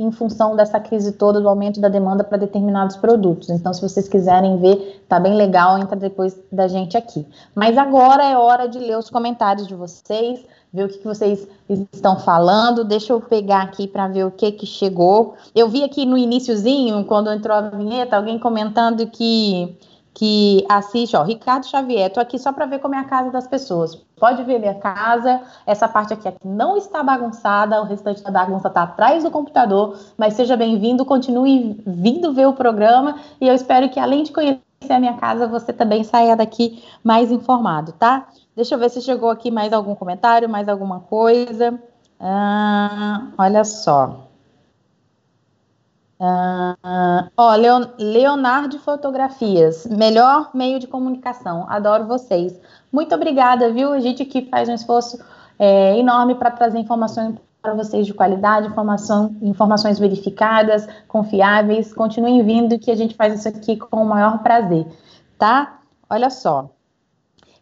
em 0.03 0.13
função 0.13 0.57
dessa 0.57 0.81
crise 0.81 1.13
toda, 1.13 1.41
do 1.41 1.49
aumento 1.49 1.81
da 1.81 1.89
demanda 1.89 2.25
para 2.25 2.39
determinados 2.39 2.97
produtos. 2.97 3.51
Então, 3.51 3.73
se 3.73 3.81
vocês 3.81 4.09
quiserem 4.09 4.59
ver, 4.59 5.05
tá 5.09 5.21
bem 5.21 5.35
legal, 5.35 5.79
entra 5.79 5.97
depois 5.97 6.39
da 6.51 6.69
gente 6.69 6.97
aqui. 6.97 7.27
Mas 7.55 7.79
agora 7.79 8.25
é 8.25 8.37
hora 8.37 8.69
de 8.69 8.79
ler 8.79 8.99
os 8.99 9.09
comentários 9.11 9.67
de 9.67 9.75
vocês 9.75 10.45
ver 10.73 10.85
o 10.85 10.89
que, 10.89 10.99
que 10.99 11.05
vocês 11.05 11.47
estão 11.93 12.19
falando. 12.19 12.85
Deixa 12.85 13.13
eu 13.13 13.21
pegar 13.21 13.63
aqui 13.63 13.87
para 13.87 14.09
ver 14.09 14.25
o 14.25 14.31
que 14.31 14.51
que 14.53 14.67
chegou. 14.67 15.35
Eu 15.55 15.69
vi 15.69 15.85
aqui 15.85 16.07
no 16.07 16.17
iníciozinho, 16.17 17.05
quando 17.05 17.31
entrou 17.31 17.57
a 17.57 17.61
vinheta, 17.61 18.17
alguém 18.17 18.39
comentando 18.39 19.07
que 19.07 19.77
que 20.15 20.65
assiste, 20.69 21.17
ó, 21.17 21.23
Ricardo 21.23 21.67
Xavier, 21.67 22.13
tô 22.13 22.21
aqui 22.21 22.39
só 22.39 22.53
para 22.53 22.67
ver 22.67 22.81
como 22.81 22.95
é 22.95 22.99
a 22.99 23.05
casa 23.05 23.31
das 23.31 23.47
pessoas. 23.47 23.95
Pode 24.19 24.43
ver 24.45 24.59
minha 24.59 24.75
casa, 24.75 25.41
essa 25.67 25.89
parte 25.89 26.13
aqui, 26.13 26.29
aqui 26.29 26.47
não 26.47 26.77
está 26.77 27.03
bagunçada, 27.03 27.81
o 27.81 27.85
restante 27.85 28.23
da 28.23 28.31
bagunça 28.31 28.69
está 28.69 28.83
atrás 28.83 29.25
do 29.25 29.31
computador, 29.31 29.99
mas 30.17 30.35
seja 30.35 30.57
bem-vindo, 30.57 31.05
continue 31.05 31.83
vindo 31.87 32.33
ver 32.33 32.47
o 32.47 32.53
programa 32.53 33.17
e 33.41 33.49
eu 33.49 33.55
espero 33.55 33.89
que 33.89 33.99
além 33.99 34.23
de 34.23 34.33
conhecer 34.33 34.61
a 34.91 35.01
minha 35.01 35.15
casa, 35.15 35.47
você 35.47 35.73
também 35.73 36.05
saia 36.05 36.37
daqui 36.37 36.85
mais 37.03 37.33
informado, 37.33 37.93
tá? 37.93 38.29
Deixa 38.55 38.75
eu 38.75 38.79
ver 38.79 38.91
se 38.91 39.01
chegou 39.01 39.31
aqui 39.31 39.51
mais 39.51 39.73
algum 39.73 39.95
comentário, 39.95 40.49
mais 40.49 40.69
alguma 40.69 41.01
coisa. 41.01 41.81
Ah, 42.21 43.29
olha 43.39 43.65
só. 43.65 44.32
Ah, 46.25 47.29
ó, 47.37 47.57
Leon, 47.57 47.85
Leonardo 47.99 48.79
Fotografias, 48.79 49.85
melhor 49.87 50.51
meio 50.55 50.79
de 50.79 50.87
comunicação. 50.87 51.67
Adoro 51.69 52.07
vocês. 52.07 52.57
Muito 52.93 53.13
obrigada, 53.13 53.73
viu? 53.73 53.93
A 53.93 53.99
gente 53.99 54.23
aqui 54.23 54.47
faz 54.49 54.69
um 54.69 54.75
esforço 54.75 55.19
é, 55.59 55.99
enorme 55.99 56.37
para 56.37 56.53
trazer 56.53 56.79
informações 56.79 57.35
para 57.61 57.75
vocês 57.75 58.07
de 58.07 58.15
qualidade, 58.15 58.69
informação, 58.69 59.35
informações 59.43 59.99
verificadas, 59.99 60.87
confiáveis. 61.09 61.93
Continuem 61.93 62.45
vindo 62.45 62.79
que 62.79 62.93
a 62.93 62.97
gente 62.97 63.17
faz 63.17 63.35
isso 63.35 63.49
aqui 63.49 63.77
com 63.77 64.03
o 64.03 64.07
maior 64.07 64.45
prazer, 64.45 64.87
tá? 65.37 65.81
Olha 66.09 66.31
só. 66.31 66.71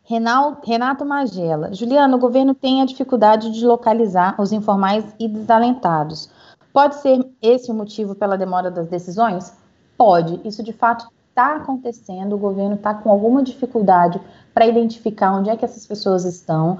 Renato 0.05 1.05
Magela. 1.07 1.73
Juliana, 1.73 2.14
o 2.14 2.21
governo 2.21 2.55
tem 2.55 2.83
a 2.83 2.85
dificuldade 2.85 3.52
de 3.52 3.64
localizar 3.64 4.35
os 4.38 4.52
informais 4.52 5.05
e 5.19 5.29
desalentados. 5.29 6.29
Pode 6.73 6.97
ser 6.97 7.27
esse 7.43 7.71
o 7.71 7.75
motivo 7.75 8.15
pela 8.15 8.37
demora 8.37 8.71
das 8.71 8.89
decisões? 8.89 9.53
Pode. 9.97 10.41
Isso 10.45 10.62
de 10.62 10.73
fato 10.73 11.09
está 11.29 11.57
acontecendo. 11.57 12.35
O 12.35 12.39
governo 12.39 12.75
está 12.75 12.95
com 12.95 13.11
alguma 13.11 13.43
dificuldade 13.43 14.21
para 14.53 14.67
identificar 14.67 15.33
onde 15.33 15.50
é 15.50 15.57
que 15.57 15.65
essas 15.65 15.87
pessoas 15.87 16.25
estão. 16.25 16.79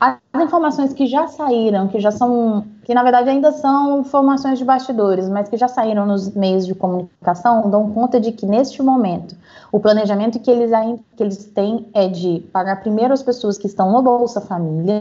As 0.00 0.18
informações 0.42 0.92
que 0.92 1.06
já 1.06 1.26
saíram, 1.28 1.88
que 1.88 1.98
já 1.98 2.10
são, 2.10 2.66
que 2.82 2.92
na 2.92 3.02
verdade 3.02 3.30
ainda 3.30 3.52
são 3.52 4.00
informações 4.00 4.58
de 4.58 4.64
bastidores, 4.64 5.28
mas 5.28 5.48
que 5.48 5.56
já 5.56 5.68
saíram 5.68 6.04
nos 6.04 6.34
meios 6.34 6.66
de 6.66 6.74
comunicação, 6.74 7.70
dão 7.70 7.90
conta 7.90 8.20
de 8.20 8.32
que 8.32 8.44
neste 8.44 8.82
momento 8.82 9.34
o 9.72 9.80
planejamento 9.80 10.38
que 10.40 10.50
eles 10.50 10.72
ainda 10.72 11.00
que 11.16 11.22
eles 11.22 11.44
têm 11.46 11.88
é 11.94 12.08
de 12.08 12.40
pagar 12.52 12.82
primeiro 12.82 13.14
as 13.14 13.22
pessoas 13.22 13.56
que 13.56 13.66
estão 13.66 13.90
no 13.92 14.02
Bolsa 14.02 14.40
Família, 14.40 15.00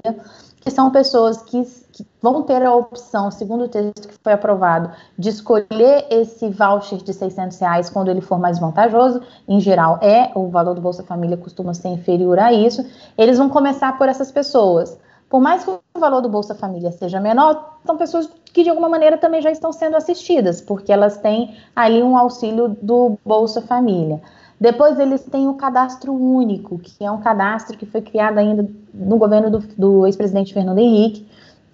que 0.64 0.72
são 0.72 0.90
pessoas 0.90 1.42
que, 1.42 1.62
que, 1.92 2.08
vão 2.22 2.42
ter 2.42 2.64
a 2.64 2.74
opção, 2.74 3.30
segundo 3.30 3.66
o 3.66 3.68
texto 3.68 4.08
que 4.08 4.16
foi 4.24 4.32
aprovado, 4.32 4.92
de 5.20 5.28
escolher 5.28 6.08
esse 6.10 6.50
voucher 6.50 7.00
de 7.00 7.14
600 7.14 7.60
reais 7.60 7.90
quando 7.90 8.10
ele 8.10 8.22
for 8.22 8.40
mais 8.40 8.60
vantajoso. 8.60 9.22
Em 9.46 9.60
geral, 9.60 10.00
é 10.02 10.32
o 10.34 10.48
valor 10.48 10.74
do 10.74 10.82
Bolsa 10.82 11.04
Família 11.04 11.36
costuma 11.36 11.74
ser 11.74 11.90
inferior 11.90 12.40
a 12.40 12.54
isso. 12.54 12.86
Eles 13.18 13.38
vão 13.38 13.50
começar 13.50 13.98
por 13.98 14.08
essas 14.08 14.32
pessoas. 14.32 14.98
Por 15.30 15.42
mais 15.42 15.66
que 15.66 15.70
o 15.72 16.00
valor 16.00 16.22
do 16.22 16.30
Bolsa 16.30 16.56
Família 16.56 16.92
seja 16.92 17.20
menor, 17.20 17.80
são 17.86 17.98
pessoas 17.98 18.30
que 18.54 18.64
de 18.64 18.70
alguma 18.70 18.88
maneira 18.88 19.18
também 19.18 19.42
já 19.42 19.52
estão 19.52 19.74
sendo 19.74 19.98
assistidas, 19.98 20.62
porque 20.62 20.94
elas 20.94 21.18
têm 21.18 21.58
ali 21.76 22.02
um 22.02 22.16
auxílio 22.16 22.78
do 22.82 23.18
Bolsa 23.26 23.60
Família. 23.60 24.22
Depois 24.64 24.98
eles 24.98 25.26
têm 25.26 25.50
o 25.50 25.56
cadastro 25.56 26.14
único, 26.14 26.80
que 26.80 27.04
é 27.04 27.12
um 27.12 27.20
cadastro 27.20 27.78
que 27.78 27.86
foi 27.86 28.02
criado 28.02 28.38
ainda 28.38 28.66
no 28.94 29.18
governo 29.18 29.52
do, 29.52 29.60
do 29.78 30.08
ex-presidente 30.08 30.54
Fernando 30.54 30.80
Henrique, 30.80 31.28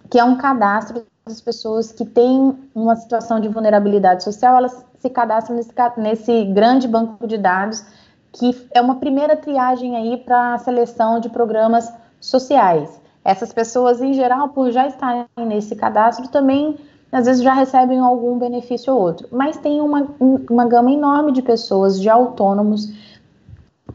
que 0.09 0.17
é 0.17 0.23
um 0.23 0.35
cadastro 0.35 1.03
das 1.23 1.39
pessoas 1.39 1.91
que 1.91 2.03
têm 2.03 2.57
uma 2.73 2.95
situação 2.95 3.39
de 3.39 3.47
vulnerabilidade 3.47 4.23
social, 4.23 4.57
elas 4.57 4.83
se 4.97 5.07
cadastram 5.07 5.55
nesse, 5.55 5.71
nesse 5.97 6.45
grande 6.45 6.87
banco 6.87 7.27
de 7.27 7.37
dados, 7.37 7.85
que 8.33 8.67
é 8.71 8.81
uma 8.81 8.95
primeira 8.95 9.37
triagem 9.37 9.95
aí 9.95 10.17
para 10.17 10.55
a 10.55 10.57
seleção 10.57 11.19
de 11.19 11.29
programas 11.29 11.93
sociais. 12.19 12.99
Essas 13.23 13.53
pessoas, 13.53 14.01
em 14.01 14.13
geral, 14.13 14.49
por 14.49 14.71
já 14.71 14.87
estarem 14.87 15.27
nesse 15.37 15.75
cadastro, 15.75 16.27
também 16.29 16.75
às 17.11 17.25
vezes 17.25 17.41
já 17.41 17.53
recebem 17.53 17.99
algum 17.99 18.37
benefício 18.37 18.93
ou 18.93 19.01
outro. 19.01 19.27
Mas 19.31 19.57
tem 19.57 19.81
uma, 19.81 20.07
uma 20.49 20.65
gama 20.65 20.91
enorme 20.91 21.31
de 21.31 21.41
pessoas, 21.41 21.99
de 21.99 22.09
autônomos, 22.09 22.93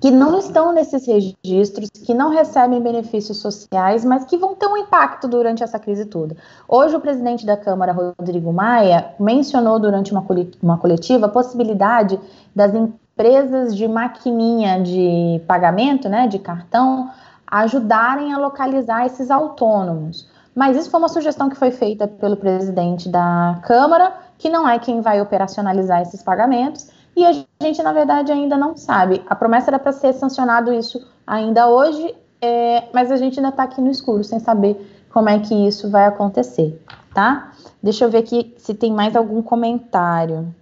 que 0.01 0.11
não 0.11 0.39
estão 0.39 0.73
nesses 0.73 1.07
registros, 1.07 1.89
que 1.89 2.13
não 2.13 2.31
recebem 2.31 2.81
benefícios 2.81 3.39
sociais, 3.39 4.05
mas 4.05 4.25
que 4.25 4.37
vão 4.37 4.55
ter 4.55 4.67
um 4.67 4.77
impacto 4.77 5.29
durante 5.29 5.63
essa 5.63 5.79
crise 5.79 6.05
toda. 6.05 6.37
Hoje, 6.69 6.97
o 6.97 7.01
presidente 7.01 7.47
da 7.47 7.57
Câmara, 7.57 7.93
Rodrigo 7.93 8.53
Maia, 8.53 9.15
mencionou 9.19 9.79
durante 9.79 10.13
uma 10.13 10.77
coletiva 10.77 11.27
a 11.27 11.29
possibilidade 11.29 12.21
das 12.55 12.75
empresas 12.75 13.75
de 13.75 13.87
maquininha 13.87 14.83
de 14.83 15.41
pagamento, 15.47 16.09
né, 16.09 16.27
de 16.27 16.39
cartão, 16.39 17.11
ajudarem 17.47 18.35
a 18.35 18.39
localizar 18.39 19.07
esses 19.07 19.31
autônomos. 19.31 20.29
Mas 20.55 20.77
isso 20.77 20.91
foi 20.91 21.01
uma 21.01 21.09
sugestão 21.09 21.49
que 21.49 21.57
foi 21.57 21.71
feita 21.71 22.07
pelo 22.07 22.37
presidente 22.37 23.09
da 23.09 23.59
Câmara, 23.65 24.13
que 24.39 24.49
não 24.49 24.69
é 24.69 24.79
quem 24.79 25.01
vai 25.01 25.21
operacionalizar 25.21 26.03
esses 26.03 26.23
pagamentos, 26.23 26.89
e 27.17 27.25
a 27.25 27.33
gente, 27.63 27.83
na 27.83 27.93
verdade, 27.93 28.33
ainda 28.33 28.57
não 28.57 28.77
sabe. 28.77 29.23
A 29.29 29.35
promessa 29.35 29.71
era 29.71 29.79
para 29.79 29.93
ser 29.93 30.13
sancionado 30.15 30.73
isso 30.73 31.05
ainda 31.27 31.69
hoje, 31.69 32.15
é, 32.41 32.89
mas 32.93 33.11
a 33.11 33.17
gente 33.17 33.39
ainda 33.39 33.49
está 33.49 33.63
aqui 33.63 33.81
no 33.81 33.91
escuro, 33.91 34.23
sem 34.23 34.39
saber 34.39 35.07
como 35.13 35.29
é 35.29 35.39
que 35.39 35.55
isso 35.55 35.91
vai 35.91 36.07
acontecer, 36.07 36.83
tá? 37.15 37.53
Deixa 37.83 38.05
eu 38.05 38.11
ver 38.11 38.19
aqui 38.19 38.55
se 38.59 38.75
tem 38.75 38.93
mais 38.93 39.15
algum 39.15 39.41
comentário. 39.43 40.53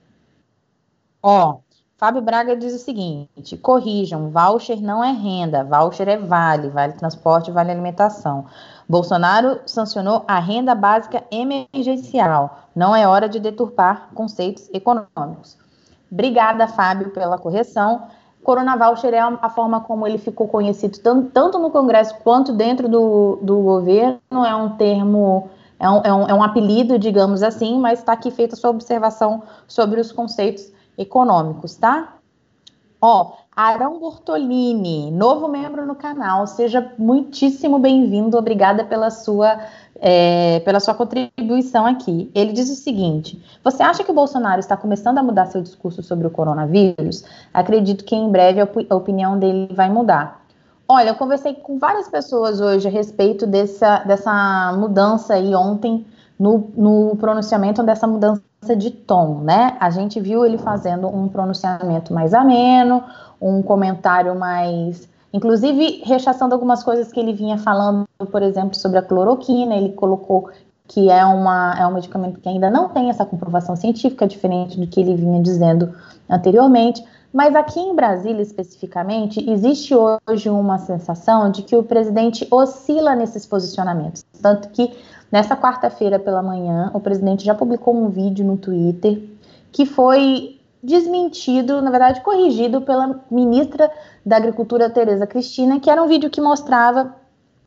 Ó, 1.23 1.59
Fábio 2.03 2.21
Braga 2.21 2.57
diz 2.57 2.75
o 2.75 2.79
seguinte: 2.79 3.57
corrijam, 3.57 4.29
voucher 4.29 4.83
não 4.83 5.05
é 5.05 5.13
renda, 5.13 5.63
voucher 5.63 6.09
é 6.09 6.17
vale, 6.17 6.69
vale 6.69 6.95
transporte, 6.95 7.53
vale 7.53 7.71
alimentação. 7.71 8.47
Bolsonaro 8.89 9.61
sancionou 9.67 10.25
a 10.27 10.41
renda 10.41 10.75
básica 10.75 11.23
emergencial. 11.31 12.59
Não 12.75 12.97
é 12.97 13.07
hora 13.07 13.29
de 13.29 13.39
deturpar 13.39 14.09
conceitos 14.17 14.69
econômicos. 14.75 15.57
Obrigada, 16.11 16.67
Fábio, 16.67 17.11
pela 17.11 17.39
correção. 17.39 18.03
Corona 18.43 18.77
Voucher 18.77 19.15
é 19.15 19.21
a 19.21 19.49
forma 19.49 19.81
como 19.83 20.05
ele 20.05 20.19
ficou 20.19 20.49
conhecido 20.49 20.99
tanto 21.33 21.57
no 21.61 21.71
Congresso 21.71 22.17
quanto 22.25 22.53
dentro 22.53 22.89
do, 22.89 23.39
do 23.41 23.59
governo, 23.59 24.45
é 24.45 24.57
um 24.57 24.71
termo, 24.71 25.51
é 25.79 25.89
um, 25.89 26.01
é 26.03 26.13
um, 26.13 26.27
é 26.31 26.35
um 26.35 26.43
apelido, 26.43 26.99
digamos 26.99 27.45
assim, 27.45 27.79
mas 27.79 28.01
está 28.01 28.15
aqui 28.15 28.33
feita 28.33 28.57
a 28.57 28.59
sua 28.59 28.71
observação 28.71 29.45
sobre 29.69 30.01
os 30.01 30.11
conceitos 30.11 30.73
econômicos, 30.97 31.77
tá? 31.77 32.15
Ó, 33.01 33.33
Arão 33.55 33.99
Bortolini, 33.99 35.11
novo 35.11 35.49
membro 35.49 35.85
no 35.85 35.95
canal, 35.95 36.47
seja 36.47 36.93
muitíssimo 36.97 37.79
bem-vindo, 37.79 38.39
obrigada 38.39 38.85
pela 38.85 39.11
sua, 39.11 39.59
é, 39.97 40.61
pela 40.61 40.79
sua 40.79 40.95
contribuição 40.95 41.85
aqui. 41.85 42.31
Ele 42.35 42.53
diz 42.53 42.71
o 42.71 42.77
seguinte: 42.77 43.43
Você 43.65 43.83
acha 43.83 44.05
que 44.05 44.11
o 44.11 44.15
Bolsonaro 44.15 44.61
está 44.61 44.77
começando 44.77 45.19
a 45.19 45.23
mudar 45.23 45.47
seu 45.47 45.61
discurso 45.61 46.03
sobre 46.03 46.27
o 46.27 46.31
coronavírus? 46.31 47.25
Acredito 47.53 48.05
que 48.05 48.15
em 48.15 48.31
breve 48.31 48.61
a, 48.61 48.65
op 48.65 48.87
a 48.89 48.95
opinião 48.95 49.39
dele 49.39 49.69
vai 49.75 49.91
mudar. 49.91 50.43
Olha, 50.89 51.11
eu 51.11 51.15
conversei 51.15 51.55
com 51.55 51.79
várias 51.79 52.09
pessoas 52.09 52.61
hoje 52.61 52.87
a 52.87 52.91
respeito 52.91 53.47
dessa, 53.47 53.99
dessa 54.05 54.77
mudança 54.79 55.35
aí 55.35 55.55
ontem 55.55 56.07
no, 56.39 56.71
no 56.77 57.17
pronunciamento 57.17 57.83
dessa 57.83 58.07
mudança 58.07 58.43
de 58.77 58.91
tom, 58.91 59.41
né? 59.41 59.77
A 59.81 59.91
gente 59.91 60.21
viu 60.21 60.47
ele 60.47 60.57
fazendo 60.57 61.09
um 61.09 61.29
pronunciamento 61.29 62.15
mais 62.15 62.33
ameno, 62.33 63.03
um 63.41 63.61
comentário 63.61 64.39
mais, 64.39 65.09
inclusive 65.33 66.03
rechaçando 66.05 66.55
algumas 66.55 66.83
coisas 66.85 67.11
que 67.11 67.19
ele 67.19 67.33
vinha 67.33 67.59
falando, 67.59 68.07
por 68.31 68.41
exemplo, 68.41 68.77
sobre 68.77 68.99
a 68.99 69.03
cloroquina. 69.03 69.75
Ele 69.75 69.91
colocou 69.91 70.49
que 70.87 71.11
é, 71.11 71.25
uma, 71.25 71.75
é 71.77 71.87
um 71.87 71.95
medicamento 71.95 72.39
que 72.39 72.49
ainda 72.49 72.71
não 72.71 72.89
tem 72.89 73.11
essa 73.11 73.25
comprovação 73.25 73.75
científica, 73.75 74.29
diferente 74.29 74.79
do 74.79 74.87
que 74.87 75.01
ele 75.01 75.17
vinha 75.17 75.43
dizendo 75.43 75.93
anteriormente. 76.31 77.05
Mas 77.33 77.57
aqui 77.57 77.81
em 77.81 77.95
Brasília, 77.95 78.43
especificamente, 78.43 79.49
existe 79.51 79.95
hoje 79.95 80.51
uma 80.51 80.79
sensação 80.79 81.51
de 81.51 81.63
que 81.63 81.75
o 81.75 81.83
presidente 81.83 82.47
oscila 82.51 83.15
nesses 83.15 83.47
posicionamentos. 83.47 84.25
Tanto 84.41 84.69
que 84.69 84.93
Nessa 85.33 85.57
quarta-feira 85.57 86.19
pela 86.19 86.43
manhã, 86.43 86.91
o 86.93 87.01
presidente 87.01 87.43
já 87.43 87.55
publicou 87.55 87.97
um 87.97 88.11
vídeo 88.11 88.45
no 88.45 88.59
Twitter 88.59 89.19
que 89.73 89.87
foi 89.87 90.61
desmentido, 90.83 91.81
na 91.81 91.91
verdade, 91.91 92.21
corrigido 92.21 92.83
pela 92.83 93.19
ministra 93.31 93.91
da 94.27 94.37
Agricultura, 94.37 94.91
Tereza 94.91 95.27
Cristina, 95.27 95.81
que 95.81 95.89
era 95.89 96.03
um 96.03 96.07
vídeo 96.07 96.29
que 96.29 96.39
mostrava 96.39 97.17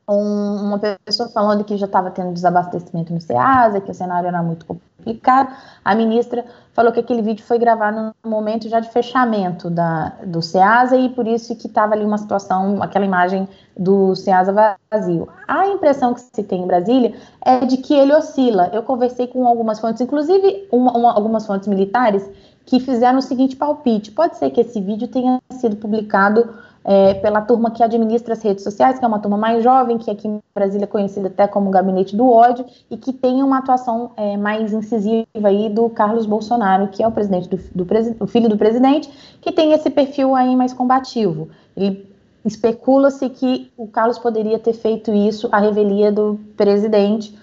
um, 0.08 0.68
uma 0.68 0.80
pessoa 0.80 1.30
falando 1.30 1.64
que 1.64 1.78
já 1.78 1.86
estava 1.86 2.12
tendo 2.12 2.34
desabastecimento 2.34 3.14
no 3.14 3.20
SEASA, 3.20 3.82
que 3.82 3.92
o 3.92 3.94
cenário 3.94 4.28
era 4.28 4.42
muito 4.44 4.66
complicado. 4.66 5.56
A 5.84 5.96
ministra 5.96 6.46
falou 6.74 6.92
que 6.92 7.00
aquele 7.00 7.22
vídeo 7.22 7.44
foi 7.44 7.58
gravado 7.58 8.14
no 8.24 8.30
momento 8.30 8.70
já 8.70 8.80
de 8.80 8.90
fechamento 8.90 9.70
da, 9.70 10.14
do 10.26 10.42
SEASA 10.42 10.98
e 10.98 11.10
por 11.10 11.28
isso 11.28 11.56
que 11.56 11.68
estava 11.68 11.94
ali 11.94 12.06
uma 12.06 12.18
situação, 12.18 12.82
aquela 12.82 13.06
imagem 13.06 13.48
do 13.78 14.16
SEASA 14.16 14.78
vazio. 14.92 15.28
A 15.48 15.68
impressão 15.68 16.14
que 16.14 16.22
se 16.22 16.44
tem 16.44 16.64
em 16.64 16.68
Brasília 16.68 17.16
é 17.42 17.66
de 17.66 17.78
que 17.78 17.94
ele 17.94 18.14
oscila. 18.14 18.70
Eu 18.74 18.84
conversei 18.84 19.28
com 19.28 19.48
algumas 19.48 19.80
fontes, 19.80 20.02
inclusive 20.02 20.68
uma, 20.72 20.92
uma, 20.96 21.14
algumas 21.14 21.46
fontes 21.46 21.68
militares, 21.68 22.28
que 22.66 22.80
fizeram 22.80 23.20
o 23.20 23.22
seguinte 23.22 23.56
palpite: 23.56 24.12
pode 24.12 24.38
ser 24.38 24.50
que 24.50 24.62
esse 24.62 24.82
vídeo 24.82 25.08
tenha 25.08 25.40
sido 25.52 25.76
publicado 25.76 26.54
é, 26.88 27.16
pela 27.16 27.42
turma 27.42 27.72
que 27.72 27.82
administra 27.82 28.34
as 28.34 28.44
redes 28.44 28.64
sociais, 28.64 29.00
que 29.00 29.04
é 29.04 29.08
uma 29.08 29.18
turma 29.18 29.36
mais 29.36 29.64
jovem, 29.64 29.98
que 29.98 30.12
aqui 30.12 30.28
em 30.28 30.40
Brasília 30.54 30.84
é 30.84 30.88
conhecida 30.88 31.28
até 31.28 31.48
como 31.48 31.72
Gabinete 31.72 32.16
do 32.16 32.30
Ódio, 32.30 32.64
e 32.92 32.96
que 32.96 33.12
tem 33.12 33.42
uma 33.42 33.58
atuação 33.58 34.12
é, 34.16 34.38
mais 34.38 34.72
incisiva 34.72 35.26
aí 35.44 35.68
do 35.68 35.90
Carlos 35.90 36.28
Bolsonaro, 36.28 36.90
que 36.90 37.02
é 37.02 37.08
o 37.08 37.12
presidente 37.12 37.50
do, 37.50 37.58
do 37.58 38.28
filho 38.28 38.48
do 38.48 38.56
presidente, 38.56 39.10
que 39.42 39.52
tem 39.52 39.74
esse 39.74 39.90
perfil 39.90 40.36
aí 40.36 40.56
mais 40.56 40.74
combativo. 40.74 41.50
Ele 41.76 42.08
especula-se 42.46 43.28
que 43.30 43.72
o 43.76 43.88
Carlos 43.88 44.20
poderia 44.20 44.60
ter 44.60 44.74
feito 44.74 45.12
isso 45.12 45.50
à 45.52 45.58
revelia 45.58 46.12
do 46.12 46.40
presidente, 46.56 47.36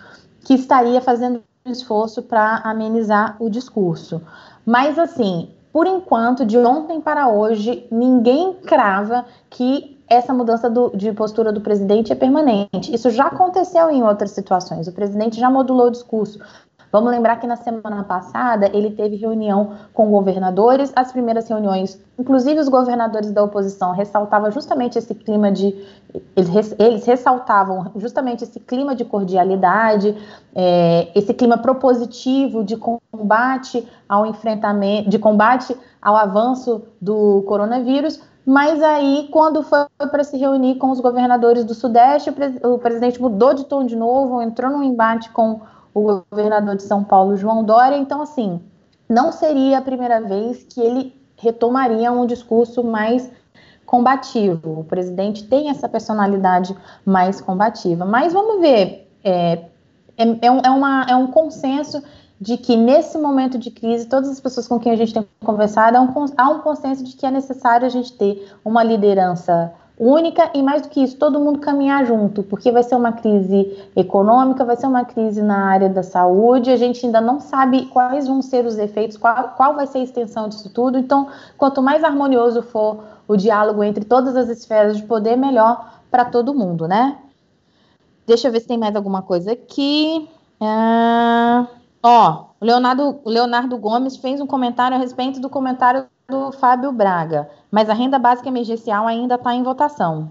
que 0.45 0.55
estaria 0.55 1.01
fazendo 1.01 1.43
um 1.67 1.73
esforço 1.73 2.23
para 2.23 2.59
amenizar 2.59 3.37
o 3.41 3.51
discurso. 3.51 4.23
Mas 4.65 4.97
assim, 5.01 5.49
por 5.73 5.87
enquanto, 5.87 6.45
de 6.45 6.59
ontem 6.59 7.01
para 7.01 7.29
hoje, 7.29 7.87
ninguém 7.91 8.53
crava 8.55 9.25
que 9.49 9.99
essa 10.07 10.35
mudança 10.35 10.69
do, 10.69 10.91
de 10.95 11.11
postura 11.13 11.51
do 11.51 11.63
presidente 11.63 12.13
é 12.13 12.15
permanente. 12.15 12.95
Isso 12.95 13.09
já 13.11 13.27
aconteceu 13.27 13.91
em 13.91 14.03
outras 14.03 14.33
situações. 14.33 14.87
O 14.87 14.93
presidente 14.93 15.41
já 15.41 15.49
modulou 15.49 15.87
o 15.87 15.91
discurso. 15.91 16.39
Vamos 16.93 17.11
lembrar 17.11 17.37
que 17.37 17.47
na 17.47 17.57
semana 17.57 18.05
passada 18.05 18.71
ele 18.71 18.91
teve 18.91 19.17
reunião 19.17 19.71
com 19.95 20.11
governadores, 20.11 20.93
as 20.95 21.11
primeiras 21.11 21.49
reuniões, 21.49 21.99
inclusive 22.19 22.61
os 22.61 22.69
governadores 22.69 23.33
da 23.33 23.43
oposição 23.43 23.93
ressaltavam 23.93 24.51
justamente 24.51 24.99
esse 24.99 25.15
clima 25.15 25.51
de. 25.51 25.75
Eles, 26.37 27.07
ressaltavam 27.07 27.93
justamente 27.97 28.45
esse 28.45 28.61
clima 28.61 28.95
de 28.95 29.07
cordialidade, 29.07 30.15
é, 30.55 31.09
esse 31.15 31.33
clima 31.33 31.57
propositivo 31.57 32.63
de 32.63 32.77
combate 32.77 33.89
ao 34.07 34.27
enfrentamento, 34.27 35.09
de 35.09 35.19
combate 35.19 35.75
ao 36.01 36.15
avanço 36.15 36.83
do 37.01 37.43
coronavírus. 37.49 38.21
Mas 38.45 38.83
aí, 38.83 39.29
quando 39.31 39.63
foi 39.63 39.87
para 40.11 40.25
se 40.25 40.37
reunir 40.37 40.75
com 40.75 40.91
os 40.91 41.01
governadores 41.01 41.65
do 41.65 41.75
Sudeste, 41.75 42.29
o 42.65 42.77
presidente 42.77 43.23
mudou 43.23 43.55
de 43.55 43.65
tom 43.65 43.87
de 43.87 43.97
novo, 43.97 44.43
entrou 44.43 44.71
num 44.71 44.83
embate 44.83 45.31
com 45.31 45.61
o 45.95 46.25
governador 46.31 46.77
de 46.77 46.83
São 46.83 47.05
Paulo, 47.05 47.37
João 47.37 47.65
Dória. 47.65 47.97
Então, 47.97 48.23
assim, 48.23 48.61
não 49.09 49.33
seria 49.33 49.79
a 49.79 49.83
primeira 49.83 50.21
vez 50.21 50.63
que 50.65 50.81
ele 50.81 51.15
retomaria 51.37 52.13
um 52.13 52.27
discurso 52.27 52.83
mais 52.83 53.31
combativo. 53.85 54.81
O 54.81 54.85
presidente 54.85 55.45
tem 55.45 55.69
essa 55.69 55.89
personalidade 55.89 56.75
mais 57.05 57.41
combativa. 57.41 58.05
Mas 58.05 58.33
vamos 58.33 58.61
ver, 58.61 59.11
é, 59.23 59.65
é, 60.17 60.47
é, 60.47 60.51
um, 60.51 60.61
é, 60.65 60.71
uma, 60.71 61.07
é 61.09 61.17
um 61.17 61.27
consenso 61.27 62.03
de 62.41 62.57
que 62.57 62.77
nesse 62.77 63.19
momento 63.19 63.59
de 63.59 63.71
crise, 63.71 64.07
todas 64.07 64.31
as 64.31 64.41
pessoas 64.41 64.67
com 64.67 64.79
quem 64.79 64.93
a 64.93 64.97
gente 64.97 65.15
tem 65.15 65.27
conversado, 65.45 65.97
há 65.97 66.01
um, 66.01 66.27
há 66.37 66.49
um 66.49 66.61
consenso 66.61 67.05
de 67.05 67.15
que 67.15 67.27
é 67.27 67.31
necessário 67.31 67.87
a 67.87 67.91
gente 67.91 68.13
ter 68.15 68.51
uma 68.65 68.83
liderança 68.83 69.73
única 69.99 70.51
e 70.55 70.63
mais 70.63 70.83
do 70.83 70.89
que 70.89 71.03
isso, 71.03 71.17
todo 71.17 71.39
mundo 71.39 71.59
caminhar 71.59 72.05
junto, 72.07 72.43
porque 72.43 72.73
vai 72.73 72.83
ser 72.83 72.95
uma 72.97 73.13
crise 73.13 73.77
econômica, 73.95 74.65
vai 74.65 74.77
ser 74.77 74.87
uma 74.87 75.05
crise 75.05 75.43
na 75.43 75.67
área 75.67 75.89
da 75.89 76.03
saúde, 76.03 76.71
a 76.71 76.77
gente 76.77 77.05
ainda 77.05 77.21
não 77.21 77.41
sabe 77.41 77.87
quais 77.87 78.27
vão 78.27 78.43
ser 78.43 78.65
os 78.65 78.79
efeitos, 78.79 79.17
qual, 79.17 79.51
qual 79.57 79.75
vai 79.75 79.87
ser 79.87 79.99
a 79.99 80.03
extensão 80.03 80.49
disso 80.49 80.71
tudo. 80.71 80.99
Então, 80.99 81.29
quanto 81.57 81.83
mais 81.83 82.03
harmonioso 82.03 82.63
for 82.63 83.05
o 83.29 83.37
diálogo 83.37 83.85
entre 83.85 84.05
todas 84.05 84.35
as 84.37 84.49
esferas 84.49 84.97
de 84.97 85.03
poder, 85.05 85.37
melhor 85.37 86.01
para 86.11 86.25
todo 86.25 86.55
mundo, 86.55 86.89
né? 86.89 87.19
Deixa 88.27 88.49
eu 88.49 88.53
ver 88.53 88.61
se 88.61 88.69
tem 88.69 88.79
mais 88.79 88.95
alguma 88.95 89.23
coisa 89.23 89.53
aqui. 89.53 90.29
Ah, 90.61 91.67
ó, 92.03 92.47
o 92.61 92.65
Leonardo, 92.65 93.21
Leonardo 93.25 93.77
Gomes 93.79 94.17
fez 94.17 94.41
um 94.41 94.47
comentário 94.47 94.97
a 94.97 95.01
respeito 95.01 95.41
do 95.41 95.51
comentário 95.51 96.07
do 96.33 96.51
Fábio 96.51 96.91
Braga, 96.91 97.49
mas 97.71 97.91
a 97.91 97.93
renda 97.93 98.19
básica 98.19 98.49
emergencial 98.49 99.07
ainda 99.07 99.35
está 99.35 99.55
em 99.55 99.63
votação. 99.63 100.31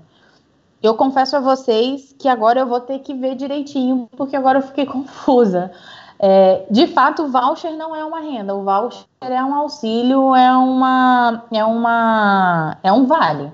Eu 0.81 0.95
confesso 0.95 1.37
a 1.37 1.39
vocês 1.39 2.15
que 2.17 2.27
agora 2.27 2.59
eu 2.59 2.65
vou 2.65 2.79
ter 2.79 2.99
que 2.99 3.13
ver 3.13 3.35
direitinho, 3.35 4.09
porque 4.17 4.35
agora 4.35 4.57
eu 4.57 4.63
fiquei 4.63 4.85
confusa. 4.87 5.71
É, 6.17 6.65
de 6.69 6.87
fato, 6.87 7.23
o 7.23 7.27
voucher 7.27 7.75
não 7.77 7.95
é 7.95 8.03
uma 8.03 8.19
renda, 8.19 8.55
o 8.55 8.63
voucher 8.63 9.05
é 9.21 9.43
um 9.43 9.53
auxílio, 9.53 10.35
é 10.35 10.51
uma, 10.53 11.43
é 11.51 11.63
uma, 11.63 12.77
é 12.83 12.91
um 12.91 13.05
vale. 13.05 13.51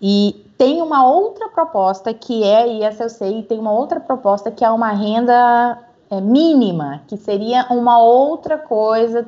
E 0.00 0.44
tem 0.58 0.82
uma 0.82 1.06
outra 1.06 1.48
proposta 1.48 2.12
que 2.12 2.44
é, 2.44 2.68
e 2.68 2.82
essa 2.82 3.04
eu 3.04 3.10
sei, 3.10 3.42
tem 3.42 3.58
uma 3.58 3.72
outra 3.72 3.98
proposta 3.98 4.50
que 4.50 4.64
é 4.64 4.70
uma 4.70 4.90
renda 4.90 5.78
é, 6.10 6.20
mínima, 6.20 7.02
que 7.06 7.16
seria 7.16 7.66
uma 7.70 7.98
outra 7.98 8.58
coisa, 8.58 9.22